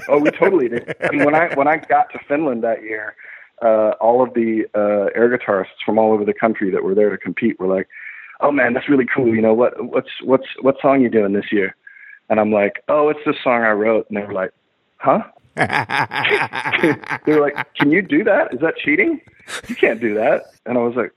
[0.07, 0.95] oh, we totally did.
[0.99, 3.15] And when I when I got to Finland that year,
[3.61, 7.09] uh, all of the uh, air guitarists from all over the country that were there
[7.09, 7.87] to compete were like,
[8.39, 9.33] "Oh man, that's really cool.
[9.35, 11.75] You know what what's what's what song you doing this year?"
[12.29, 14.51] And I'm like, "Oh, it's this song I wrote." And they were like,
[14.97, 15.23] "Huh?"
[17.25, 18.53] they were like, "Can you do that?
[18.53, 19.21] Is that cheating?
[19.67, 21.11] You can't do that." And I was like,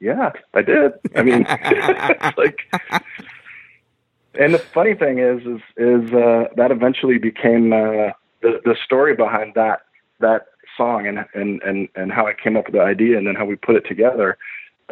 [0.00, 0.92] "Yeah, I did.
[1.16, 1.44] I mean,
[2.36, 2.60] like."
[4.34, 8.12] And the funny thing is, is, is uh, that eventually became uh,
[8.42, 9.80] the the story behind that
[10.20, 10.46] that
[10.76, 13.44] song and and and and how I came up with the idea and then how
[13.44, 14.38] we put it together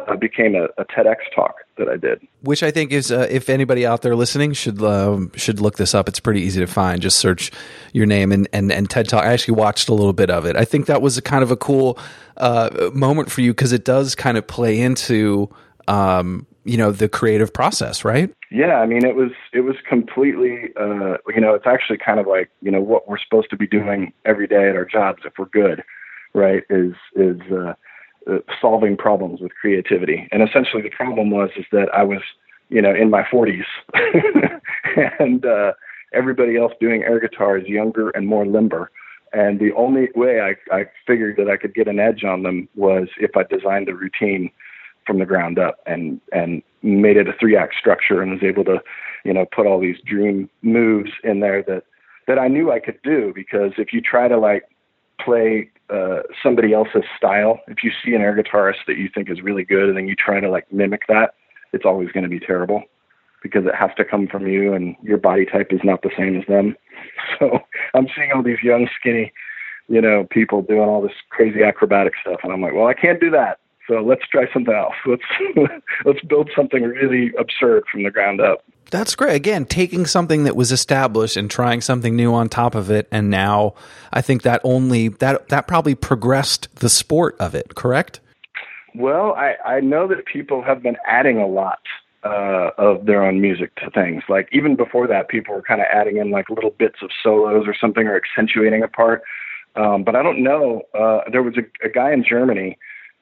[0.05, 2.27] uh, became a, a TEDx talk that I did.
[2.41, 5.93] which I think is, uh, if anybody out there listening should um, should look this
[5.93, 6.07] up.
[6.07, 7.01] It's pretty easy to find.
[7.01, 7.51] Just search
[7.93, 9.23] your name and, and, and TED Talk.
[9.23, 10.55] I actually watched a little bit of it.
[10.55, 11.99] I think that was a kind of a cool
[12.37, 15.49] uh, moment for you because it does kind of play into
[15.87, 18.33] um, you know the creative process, right?
[18.51, 22.27] Yeah, I mean, it was it was completely, uh, you know, it's actually kind of
[22.27, 25.33] like you know what we're supposed to be doing every day at our jobs if
[25.37, 25.83] we're good,
[26.33, 26.63] right?
[26.69, 27.39] Is is
[28.29, 32.21] uh, solving problems with creativity, and essentially the problem was is that I was,
[32.69, 33.65] you know, in my 40s,
[35.19, 35.73] and uh,
[36.13, 38.91] everybody else doing air guitar is younger and more limber.
[39.33, 42.69] And the only way I, I figured that I could get an edge on them
[42.75, 44.51] was if I designed the routine
[45.05, 48.63] from the ground up and and made it a three act structure and was able
[48.65, 48.81] to
[49.23, 51.83] you know put all these dream moves in there that
[52.27, 53.31] that I knew I could do.
[53.33, 54.63] Because if you try to like
[55.23, 57.59] play uh, somebody else's style.
[57.67, 60.15] If you see an air guitarist that you think is really good and then you
[60.15, 61.33] try to like mimic that
[61.73, 62.83] it's always going to be terrible
[63.43, 66.39] because it has to come from you and your body type is not the same
[66.39, 66.75] as them.
[67.39, 67.59] So
[67.93, 69.31] I'm seeing all these young skinny
[69.87, 73.19] you know people doing all this crazy acrobatic stuff and I'm like well I can't
[73.19, 74.95] do that so let's try something else.
[75.05, 75.71] Let's
[76.05, 78.63] let's build something really absurd from the ground up.
[78.89, 79.35] That's great.
[79.35, 83.29] Again, taking something that was established and trying something new on top of it, and
[83.29, 83.73] now
[84.13, 87.75] I think that only that that probably progressed the sport of it.
[87.75, 88.19] Correct?
[88.95, 91.79] Well, I I know that people have been adding a lot
[92.23, 94.23] uh, of their own music to things.
[94.27, 97.65] Like even before that, people were kind of adding in like little bits of solos
[97.67, 99.23] or something or accentuating a part.
[99.75, 100.81] Um, but I don't know.
[100.97, 102.77] Uh, there was a, a guy in Germany,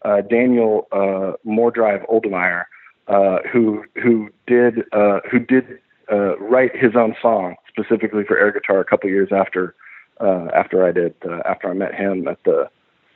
[0.05, 2.65] uh, Daniel uh, Mordrive Oldemeyer,
[3.07, 5.79] uh, who who did uh, who did
[6.11, 9.75] uh, write his own song specifically for air guitar a couple years after
[10.21, 12.69] uh, after I did uh, after I met him at the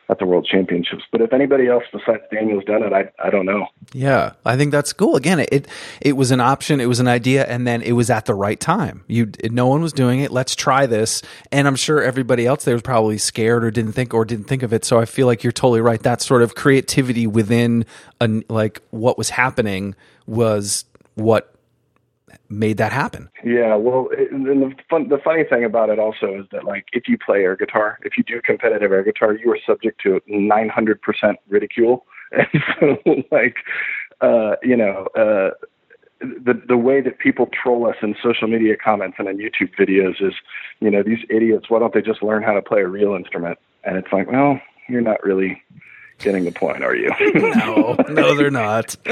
[0.10, 1.04] at the World Championships.
[1.12, 3.68] But if anybody else besides Daniel's done it, I I don't know.
[3.94, 5.16] Yeah, I think that's cool.
[5.16, 5.68] Again, it
[6.02, 8.60] it was an option, it was an idea, and then it was at the right
[8.60, 9.04] time.
[9.08, 10.32] You, no one was doing it.
[10.32, 14.14] Let's try this, and I'm sure everybody else there was probably scared or didn't think
[14.14, 14.84] or didn't think of it.
[14.84, 16.02] So I feel like you're totally right.
[16.02, 17.86] That sort of creativity within
[18.20, 19.96] a, like what was happening
[20.26, 20.86] was
[21.16, 21.54] what
[22.50, 23.30] made that happen.
[23.44, 27.08] Yeah, well, and the fun, the funny thing about it also is that like if
[27.08, 31.36] you play air guitar, if you do competitive air guitar, you are subject to 900%
[31.48, 32.48] ridicule, and
[32.80, 32.98] so
[33.32, 33.56] like,
[34.22, 35.52] uh, you know, uh,
[36.22, 40.22] the the way that people troll us in social media comments and in YouTube videos
[40.22, 40.34] is,
[40.80, 41.70] you know, these idiots.
[41.70, 43.58] Why don't they just learn how to play a real instrument?
[43.86, 45.62] And it's like, well, you're not really
[46.20, 47.12] getting the point, are you?
[47.34, 48.96] No, no, they're not.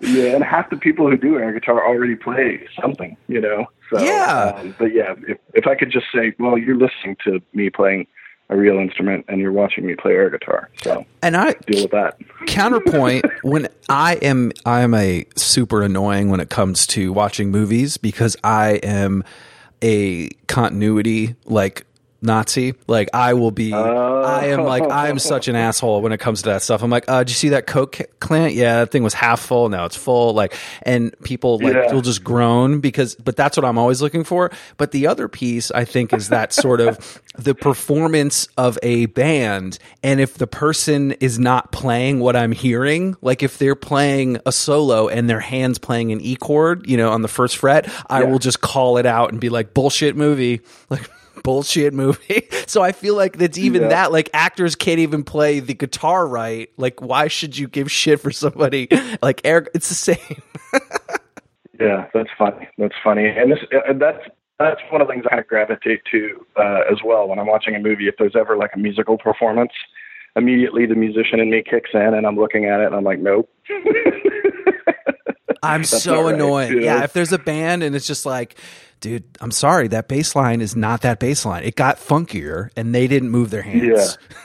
[0.00, 3.66] yeah, and half the people who do air guitar already play something, you know.
[3.90, 4.54] So Yeah.
[4.56, 8.06] Um, but yeah, if if I could just say, well, you're listening to me playing
[8.50, 10.70] a real instrument and you're watching me play air guitar.
[10.82, 12.18] So and I deal with that.
[12.46, 17.96] Counterpoint: When I am, I am a super annoying when it comes to watching movies
[17.96, 19.24] because I am
[19.82, 21.86] a continuity like
[22.20, 22.74] Nazi.
[22.86, 24.22] Like I will be, Oh.
[24.22, 26.82] I am like I am such an asshole when it comes to that stuff.
[26.82, 28.54] I'm like, uh, did you see that Coke plant?
[28.54, 29.68] Yeah, that thing was half full.
[29.68, 30.34] Now it's full.
[30.34, 31.92] Like, and people like Yeah.
[31.92, 34.50] will just groan because, but that's what I'm always looking for.
[34.76, 39.78] But the other piece I think is that sort of the performance of a band,
[40.02, 44.50] and if the person is not playing what I'm hearing, like if they're playing a
[44.52, 48.24] solo and their hands playing an E chord, you know, on the first fret, I
[48.24, 50.60] will just call it out and be like, bullshit movie.
[50.90, 51.10] Like,
[51.42, 52.48] bullshit movie.
[52.68, 53.88] So I feel like that's even Yeah.
[53.88, 54.12] that.
[54.12, 56.68] Like actors can't even play the guitar right.
[56.76, 58.88] Like why should you give shit for somebody
[59.22, 59.70] like Eric?
[59.74, 60.42] It's the same.
[61.80, 62.68] Yeah, that's funny.
[62.76, 64.18] That's funny, and this uh, that's
[64.58, 67.78] that's one of the things I gravitate to uh, as well when I'm watching a
[67.78, 68.08] movie.
[68.08, 69.70] If there's ever like a musical performance,
[70.34, 73.20] immediately the musician in me kicks in, and I'm looking at it, and I'm like,
[73.20, 73.48] nope.
[75.68, 76.58] I'm That's so right, you know?
[76.60, 78.56] Yeah, if there's a band and it's just like,
[79.00, 81.64] dude, I'm sorry, that bass line is not that bass line.
[81.64, 83.84] It got funkier and they didn't move their hands.
[83.84, 84.36] Yeah.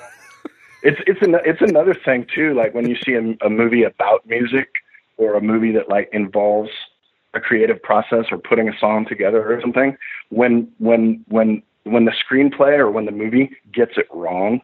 [0.86, 2.53] It's it's an, it's another thing too.
[2.53, 4.67] Like when you see a, a movie about music
[5.15, 6.69] or a movie that like involves
[7.34, 9.97] a creative process or putting a song together or something.
[10.30, 14.61] When when when when the screenplay or when the movie gets it wrong,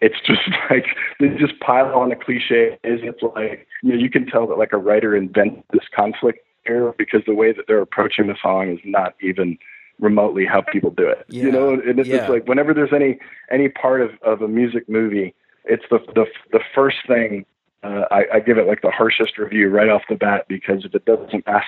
[0.00, 0.86] it's just like
[1.18, 2.78] they just pile on the cliches.
[2.82, 6.94] It's like you know you can tell that like a writer invented this conflict here
[6.98, 9.58] because the way that they're approaching the song is not even
[9.98, 11.24] remotely how people do it.
[11.28, 11.44] Yeah.
[11.44, 12.18] You know, and it's Yeah.
[12.18, 13.18] just like whenever there's any
[13.50, 17.44] any part of, of a music movie, it's the the the first thing
[17.82, 20.94] uh, I, I give it like the harshest review right off the bat because if
[20.94, 21.64] it doesn't pass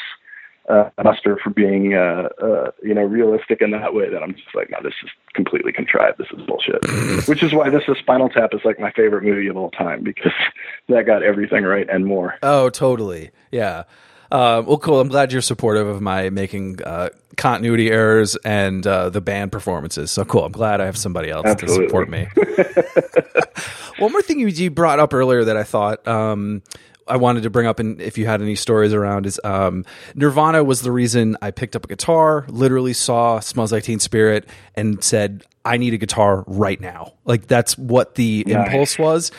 [0.69, 4.55] uh, muster for being uh, uh, you know realistic in that way, that I'm just
[4.55, 6.19] like, no, this is completely contrived.
[6.19, 7.27] This is bullshit.
[7.29, 10.03] Which is why this is Spinal Tap is like my favorite movie of all time
[10.03, 10.33] because
[10.89, 12.37] that got everything right and more.
[12.43, 13.31] Oh, totally.
[13.51, 13.85] Yeah.
[14.31, 14.99] Uh, well, cool.
[14.99, 20.11] I'm glad you're supportive of my making uh, continuity errors and uh, the band performances.
[20.11, 20.47] So cool.
[20.47, 21.85] I'm glad I have somebody else Absolutely.
[21.85, 22.29] to support me.
[23.99, 26.63] One more thing you, you brought up earlier that I thought um,
[27.09, 29.85] I wanted to bring up, and if you had any stories around, is um,
[30.15, 32.45] Nirvana was the reason I picked up a guitar.
[32.49, 37.47] Literally saw "Smells Like Teen Spirit" and said, "I need a guitar right now." Like
[37.47, 38.67] that's what the Nice.
[38.67, 39.31] impulse was.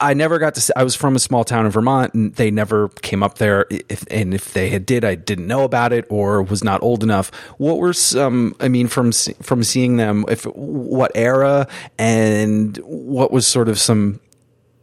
[0.00, 0.60] I never got to.
[0.60, 3.66] See, I was from a small town in Vermont, and they never came up there.
[3.88, 7.02] If and if they had did, I didn't know about it or was not old
[7.02, 7.30] enough.
[7.58, 8.54] What were some?
[8.60, 11.68] I mean, from from seeing them, if what era
[11.98, 14.20] and what was sort of some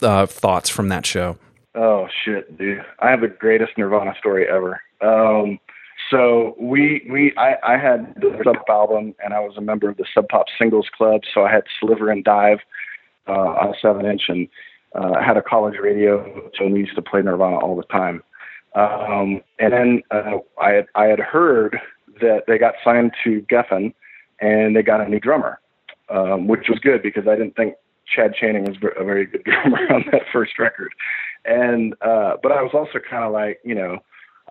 [0.01, 1.37] uh, thoughts from that show?
[1.75, 2.83] Oh shit, dude!
[2.99, 4.81] I have the greatest Nirvana story ever.
[5.01, 5.59] Um,
[6.09, 9.97] so we we I, I had the Sub album, and I was a member of
[9.97, 11.21] the Sub Pop Singles Club.
[11.33, 12.59] So I had Sliver and Dive
[13.27, 14.47] uh, on a seven inch, and
[14.95, 18.23] uh, I had a college radio, so we used to play Nirvana all the time.
[18.75, 21.77] Um, and then uh, I had I had heard
[22.21, 23.93] that they got signed to Geffen,
[24.41, 25.59] and they got a new drummer,
[26.09, 27.75] um, which was good because I didn't think
[28.13, 30.93] Chad Channing was a very good drummer on that first record.
[31.45, 33.99] And uh, but I was also kind of like, you know,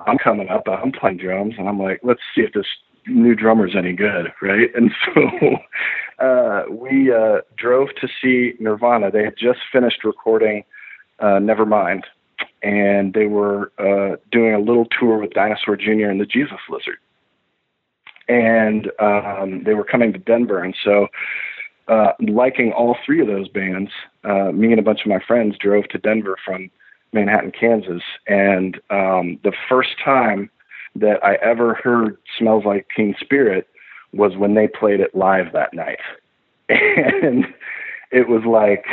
[0.06, 2.66] I'm coming up, I'm playing drums, and I'm like, let's see if this
[3.06, 4.68] new drummer's any good, right?
[4.74, 9.10] And so uh, we uh, drove to see Nirvana.
[9.10, 10.64] They had just finished recording
[11.20, 12.02] uh, Nevermind,
[12.62, 16.10] and they were uh, doing a little tour with Dinosaur Jr.
[16.10, 16.98] and the Jesus Lizard.
[18.28, 21.08] And um, they were coming to Denver, and so
[21.88, 23.90] uh, liking all three of those bands,
[24.24, 26.70] uh, me and a bunch of my friends drove to Denver from
[27.12, 28.02] Manhattan, Kansas.
[28.26, 30.50] And um, the first time
[30.94, 33.66] that I ever heard Smells Like Teen Spirit
[34.12, 36.00] was when they played it live that night.
[36.70, 37.46] And
[38.10, 38.84] it was like,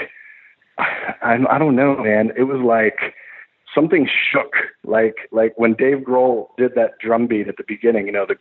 [0.77, 2.31] I, I don't know, man.
[2.37, 3.13] It was like
[3.73, 4.53] something shook.
[4.85, 8.35] Like like when Dave Grohl did that drum beat at the beginning, you know, the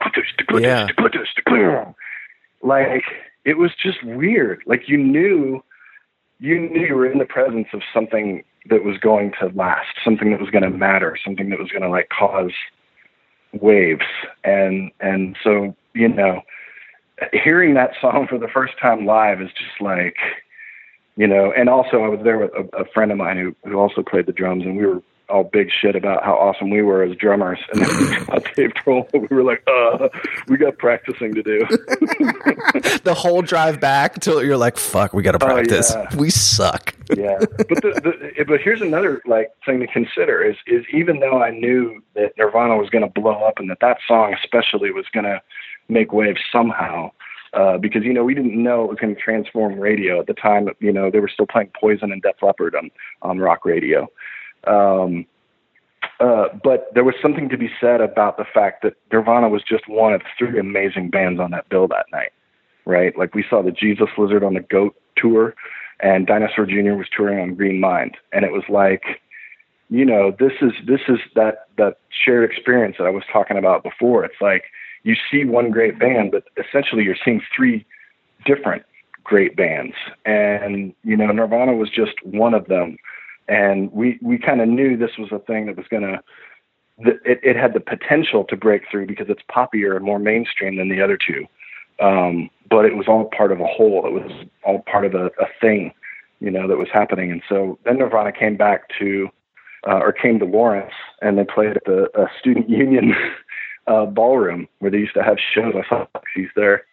[0.63, 1.93] Yeah.
[2.63, 3.05] like
[3.45, 4.63] it was just weird.
[4.67, 5.63] Like you knew
[6.41, 10.31] you knew you were in the presence of something that was going to last, something
[10.31, 12.53] that was going to matter, something that was going to like cause
[13.53, 14.05] waves.
[14.43, 16.43] And and so, you know,
[17.33, 20.17] hearing that song for the first time live is just like
[21.17, 23.79] you know, and also I was there with a, a friend of mine who who
[23.79, 27.03] also played the drums and we were all big shit about how awesome we were
[27.03, 27.59] as drummers.
[27.73, 30.09] And then Dave Grohl, we were like, uh,
[30.49, 31.61] we got practicing to do.
[33.05, 35.93] the whole drive back till you're like, fuck, we got to Oh, practice.
[35.95, 36.15] yeah.
[36.17, 36.95] We suck.
[37.17, 41.43] yeah but the, the but here's another like thing to consider is is even though
[41.43, 45.05] i knew that nirvana was going to blow up and that that song especially was
[45.13, 45.39] going to
[45.89, 47.11] make waves somehow
[47.53, 50.33] uh, because you know we didn't know it was going to transform radio at the
[50.35, 50.67] time.
[50.81, 52.91] You know they were still playing Poison and Def Leppard on
[53.23, 54.09] on rock radio.
[54.67, 55.27] Um,
[56.21, 59.89] uh, but there was something to be said about the fact that Nirvana was just
[59.89, 62.33] one of three amazing bands on that bill that night,
[62.85, 63.17] right?
[63.19, 65.55] Like we saw the Jesus Lizard on the Goat tour,
[66.01, 66.95] and Dinosaur Jr.
[66.95, 69.21] was touring on Green Mind, and it was like,
[69.91, 73.83] you know, this is this is that that shared experience that I was talking about
[73.83, 74.25] before.
[74.25, 74.65] It's like
[75.03, 77.85] you see one great band, but essentially you're seeing three
[78.45, 78.85] different
[79.25, 79.95] great bands,
[80.25, 82.99] and you know, Nirvana was just one of them
[83.49, 86.21] and we we kind of knew this was a thing that was going to
[86.99, 90.89] it, it had the potential to break through because it's poppier and more mainstream than
[90.89, 91.45] the other two.
[92.01, 94.07] Um, but it was all part of a whole.
[94.07, 94.31] It was
[94.65, 95.93] all part of a, a thing
[96.41, 97.33] you know that was happening.
[97.33, 99.29] And so then nirvana came back to
[99.87, 103.15] uh, or came to lawrence and they played at the student union
[103.87, 105.75] uh, ballroom where they used to have shows.
[105.77, 106.85] I saw she's there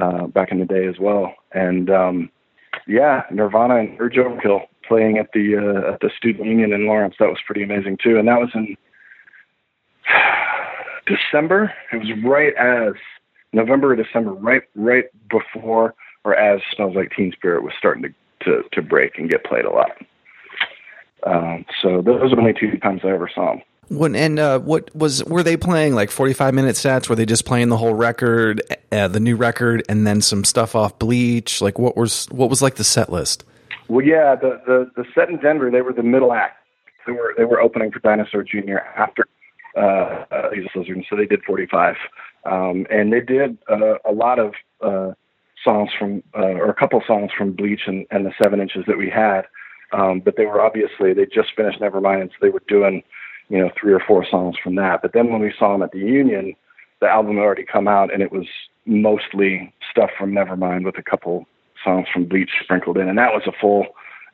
[0.00, 1.34] uh, back in the day as well.
[1.52, 2.30] And um,
[2.86, 7.16] yeah nirvana and urge overkill playing at the uh, at the student union in Lawrence.
[7.18, 8.76] That was pretty amazing too, and that was in
[11.06, 11.72] December.
[11.92, 12.94] It was right as
[13.52, 18.14] November or December, right right before or as Smells Like Teen Spirit was starting to
[18.44, 19.90] to, to break and get played a lot.
[21.26, 23.62] Um, so those are the only two times I ever saw them.
[23.88, 27.08] When and uh, what was were they playing like forty five minute sets?
[27.08, 30.74] Were they just playing the whole record, uh, the new record, and then some stuff
[30.74, 31.60] off Bleach?
[31.60, 33.44] Like what was what was like the set list?
[33.94, 36.56] Well, yeah, the, the the set in Denver, they were the middle act.
[37.06, 38.78] They were they were opening for Dinosaur Jr.
[38.96, 39.28] after
[39.76, 41.94] uh, uh, Jesus Lizard, and so they did 45,
[42.44, 45.12] um, and they did uh, a lot of uh,
[45.62, 48.98] songs from uh, or a couple songs from Bleach and, and the seven inches that
[48.98, 49.42] we had.
[49.92, 53.00] Um, but they were obviously they just finished Nevermind, and so they were doing
[53.48, 55.02] you know three or four songs from that.
[55.02, 56.56] But then when we saw them at the Union,
[57.00, 58.46] the album had already come out, and it was
[58.86, 61.46] mostly stuff from Nevermind with a couple
[61.84, 63.86] songs from Bleach sprinkled in, and that was a full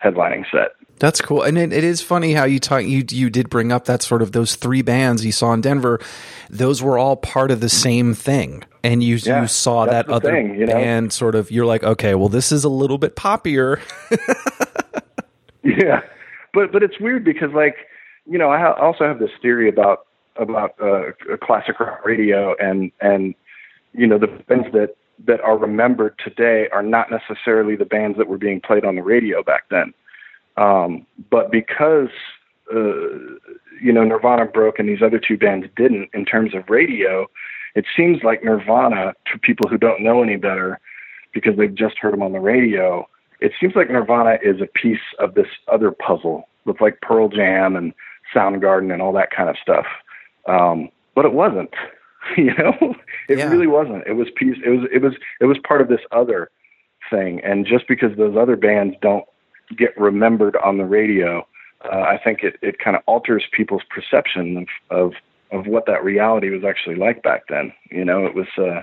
[0.03, 0.73] headlining set.
[0.99, 2.85] That's cool, and it, it is funny how you talk.
[2.85, 5.99] You you did bring up that sort of those three bands you saw in Denver.
[6.51, 10.31] Those were all part of the same thing, and you yeah, you saw that other
[10.31, 10.75] thing, you know?
[10.75, 11.51] band sort of.
[11.51, 13.81] You're like, okay, well, this is a little bit poppier.
[15.65, 16.03] yeah,
[16.53, 17.77] but but it's weird because like
[18.27, 22.93] you know I ha- also have this theory about about uh, classic rock radio and
[23.01, 23.35] and
[23.95, 24.97] you know the bands that
[25.27, 29.03] that are remembered today are not necessarily the bands that were being played on the
[29.03, 29.93] radio back then.
[30.57, 32.09] Um, but because
[32.73, 33.09] uh,
[33.81, 37.27] you know Nirvana broke and these other two bands didn't in terms of radio,
[37.75, 40.81] it seems like Nirvana to people who don't know any better
[41.33, 43.09] because they've just heard them on the radio.
[43.41, 47.77] It seems like Nirvana is a piece of this other puzzle with like Pearl Jam
[47.77, 47.95] and
[48.35, 49.87] Soundgarden and all that kind of stuff.
[50.47, 51.71] Um, but it wasn't.
[52.37, 52.95] you know,
[53.29, 53.49] it yeah.
[53.49, 54.07] really wasn't.
[54.07, 54.57] It was piece.
[54.65, 54.89] It was.
[54.93, 55.15] It was.
[55.41, 56.51] It was part of this other
[57.11, 57.41] thing.
[57.43, 59.25] And just because those other bands don't
[59.77, 61.47] get remembered on the radio,
[61.85, 65.13] uh, I think it it kind of alters people's perception of, of
[65.53, 67.73] of what that reality was actually like back then.
[67.91, 68.83] You know, it was uh,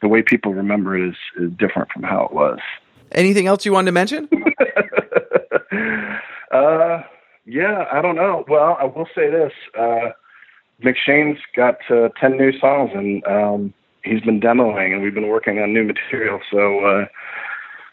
[0.00, 2.58] the way people remember it is, is different from how it was.
[3.12, 4.28] Anything else you wanted to mention?
[6.52, 7.02] uh,
[7.44, 8.44] yeah, I don't know.
[8.48, 9.52] Well, I will say this.
[9.78, 10.10] Uh,
[10.82, 13.74] McShane's got uh, 10 new songs and um,
[14.04, 16.40] he's been demoing and we've been working on new material.
[16.50, 17.06] So uh,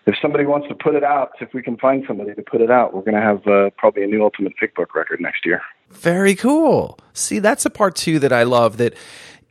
[0.06, 2.70] if somebody wants to put it out, if we can find somebody to put it
[2.70, 5.62] out, we're going to have uh, probably a new Ultimate Fake Book record next year.
[5.90, 7.00] Very cool.
[7.14, 8.96] See, that's a part two that I love that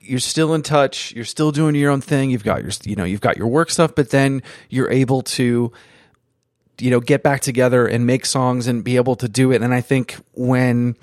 [0.00, 3.04] you're still in touch, you're still doing your own thing, you've got your you know,
[3.04, 5.72] you've got your work stuff, but then you're able to
[6.80, 9.62] you know, get back together and make songs and be able to do it.
[9.62, 10.96] And I think when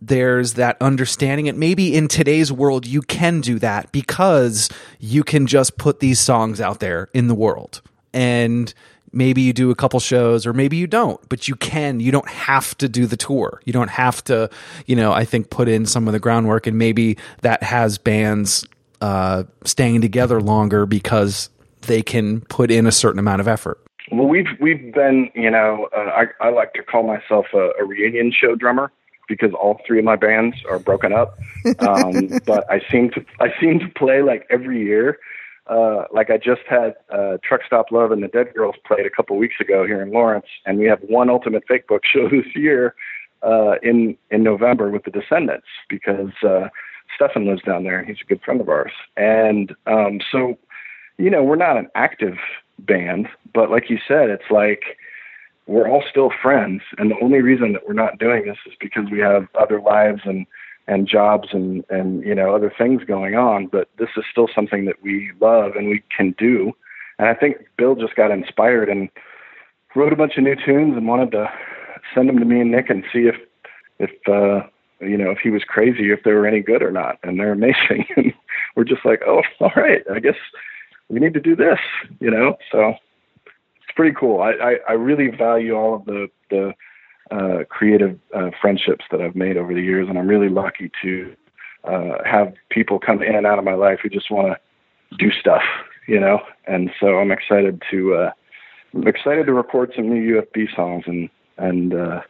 [0.00, 1.48] there's that understanding.
[1.48, 4.68] And maybe in today's world you can do that because
[4.98, 7.80] you can just put these songs out there in the world.
[8.12, 8.72] And
[9.12, 12.00] maybe you do a couple shows or maybe you don't but you can.
[12.00, 13.60] You don't have to do the tour.
[13.64, 14.50] You don't have to
[14.86, 18.66] you know i think put in some of the groundwork and maybe that has bands
[19.00, 21.50] uh, staying together longer because
[21.82, 23.78] they can put in a certain amount of effort.
[24.10, 27.84] Well we've we've been you know uh, I, I like to call myself a, a
[27.84, 28.92] reunion show drummer
[29.28, 31.38] because all three of my bands are broken up.
[31.80, 35.18] Um, but I seem to I seem to play like every year.
[35.66, 39.10] Uh, like I just had uh, Truck Stop Love and the Dead Girls played a
[39.10, 42.46] couple weeks ago here in Lawrence, and we have one Ultimate Fake Book show this
[42.54, 42.94] year
[43.42, 46.68] uh, in in November with the Descendents because uh,
[47.14, 48.92] Stefan lives down there and he's a good friend of ours.
[49.16, 50.58] And um, so,
[51.18, 52.36] you know, we're not an active
[52.78, 54.98] band, but like you said, it's like
[55.66, 56.82] we're all still friends.
[56.98, 60.22] And the only reason that we're not doing this is because we have other lives
[60.24, 60.46] and,
[60.86, 63.66] and jobs and, and, you know, other things going on.
[63.66, 66.72] But this is still something that we love and we can do.
[67.18, 69.08] and I think Bill just got inspired and
[69.96, 71.50] wrote a bunch of new tunes and wanted to
[72.14, 73.36] send them to me and Nick and see if
[73.98, 74.66] if uh,
[75.00, 77.18] you know if he was crazy, if they were any good or not.
[77.22, 78.06] And they're amazing.
[78.16, 78.32] and
[78.76, 80.36] we're just like, oh, all right, I guess
[81.08, 81.78] we need to do this.
[82.20, 82.94] You know, so
[83.96, 84.40] pretty cool.
[84.40, 86.74] I I, I really value all of the the
[87.30, 91.34] uh, creative uh, friendships that I've made over the years, and I'm really lucky to
[91.84, 95.32] uh, have people come in and out of my life who just want to do
[95.32, 95.62] stuff,
[96.06, 96.40] you know.
[96.66, 98.30] And so I'm excited to uh,
[98.94, 101.28] I'm excited to record some new UFB songs and
[101.58, 102.20] and uh,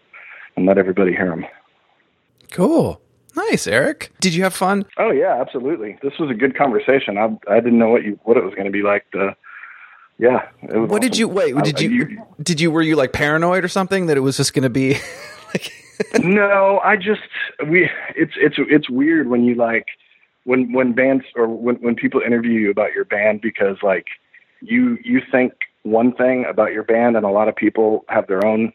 [0.56, 1.44] and let everybody hear them.
[2.50, 3.00] Cool.
[3.34, 4.12] Nice, Eric.
[4.20, 4.86] Did you have fun?
[4.96, 5.98] Oh yeah, absolutely.
[6.02, 7.18] This was a good conversation.
[7.18, 9.36] I I didn't know what you what it was going to be like to
[10.18, 10.48] yeah.
[10.60, 11.00] what awesome.
[11.00, 11.56] did you wait?
[11.62, 14.54] Did you, you, did you were you like paranoid or something that it was just
[14.54, 14.94] going to be
[15.54, 15.72] like
[16.22, 17.22] No, I just
[17.68, 19.86] we it's it's it's weird when you like
[20.44, 24.06] when when bands or when when people interview you about your band because like
[24.60, 25.52] you you think
[25.82, 28.72] one thing about your band and a lot of people have their own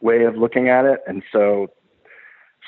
[0.00, 1.68] way of looking at it and so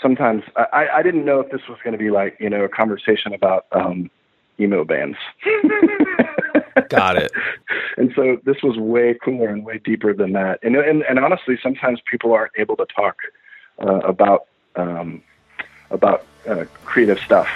[0.00, 2.68] sometimes I, I didn't know if this was going to be like you know a
[2.68, 4.10] conversation about um
[4.58, 5.16] emo bands.
[6.88, 7.32] Got it.
[7.96, 10.58] And so this was way cooler and way deeper than that.
[10.62, 13.16] And and, and honestly sometimes people aren't able to talk
[13.80, 15.22] uh, about um
[15.90, 17.48] about uh, creative stuff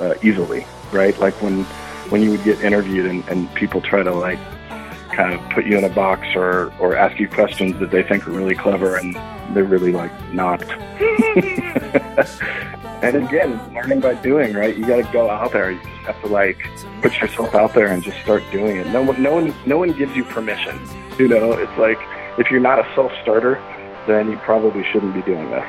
[0.00, 1.18] uh, easily right?
[1.18, 1.64] Like when
[2.10, 4.38] when you would get interviewed and, and people try to like
[5.12, 8.26] kind of put you in a box or or ask you questions that they think
[8.26, 9.14] are really clever and
[9.54, 10.60] they're really like not.
[13.04, 14.74] and again, learning by doing, right?
[14.76, 15.72] You got to go out there.
[15.72, 16.58] You just have to like
[17.02, 18.86] put yourself out there and just start doing it.
[18.86, 20.80] No one, no one, no one gives you permission.
[21.18, 21.98] You know, it's like
[22.38, 23.62] if you're not a self starter,
[24.06, 25.64] then you probably shouldn't be doing this.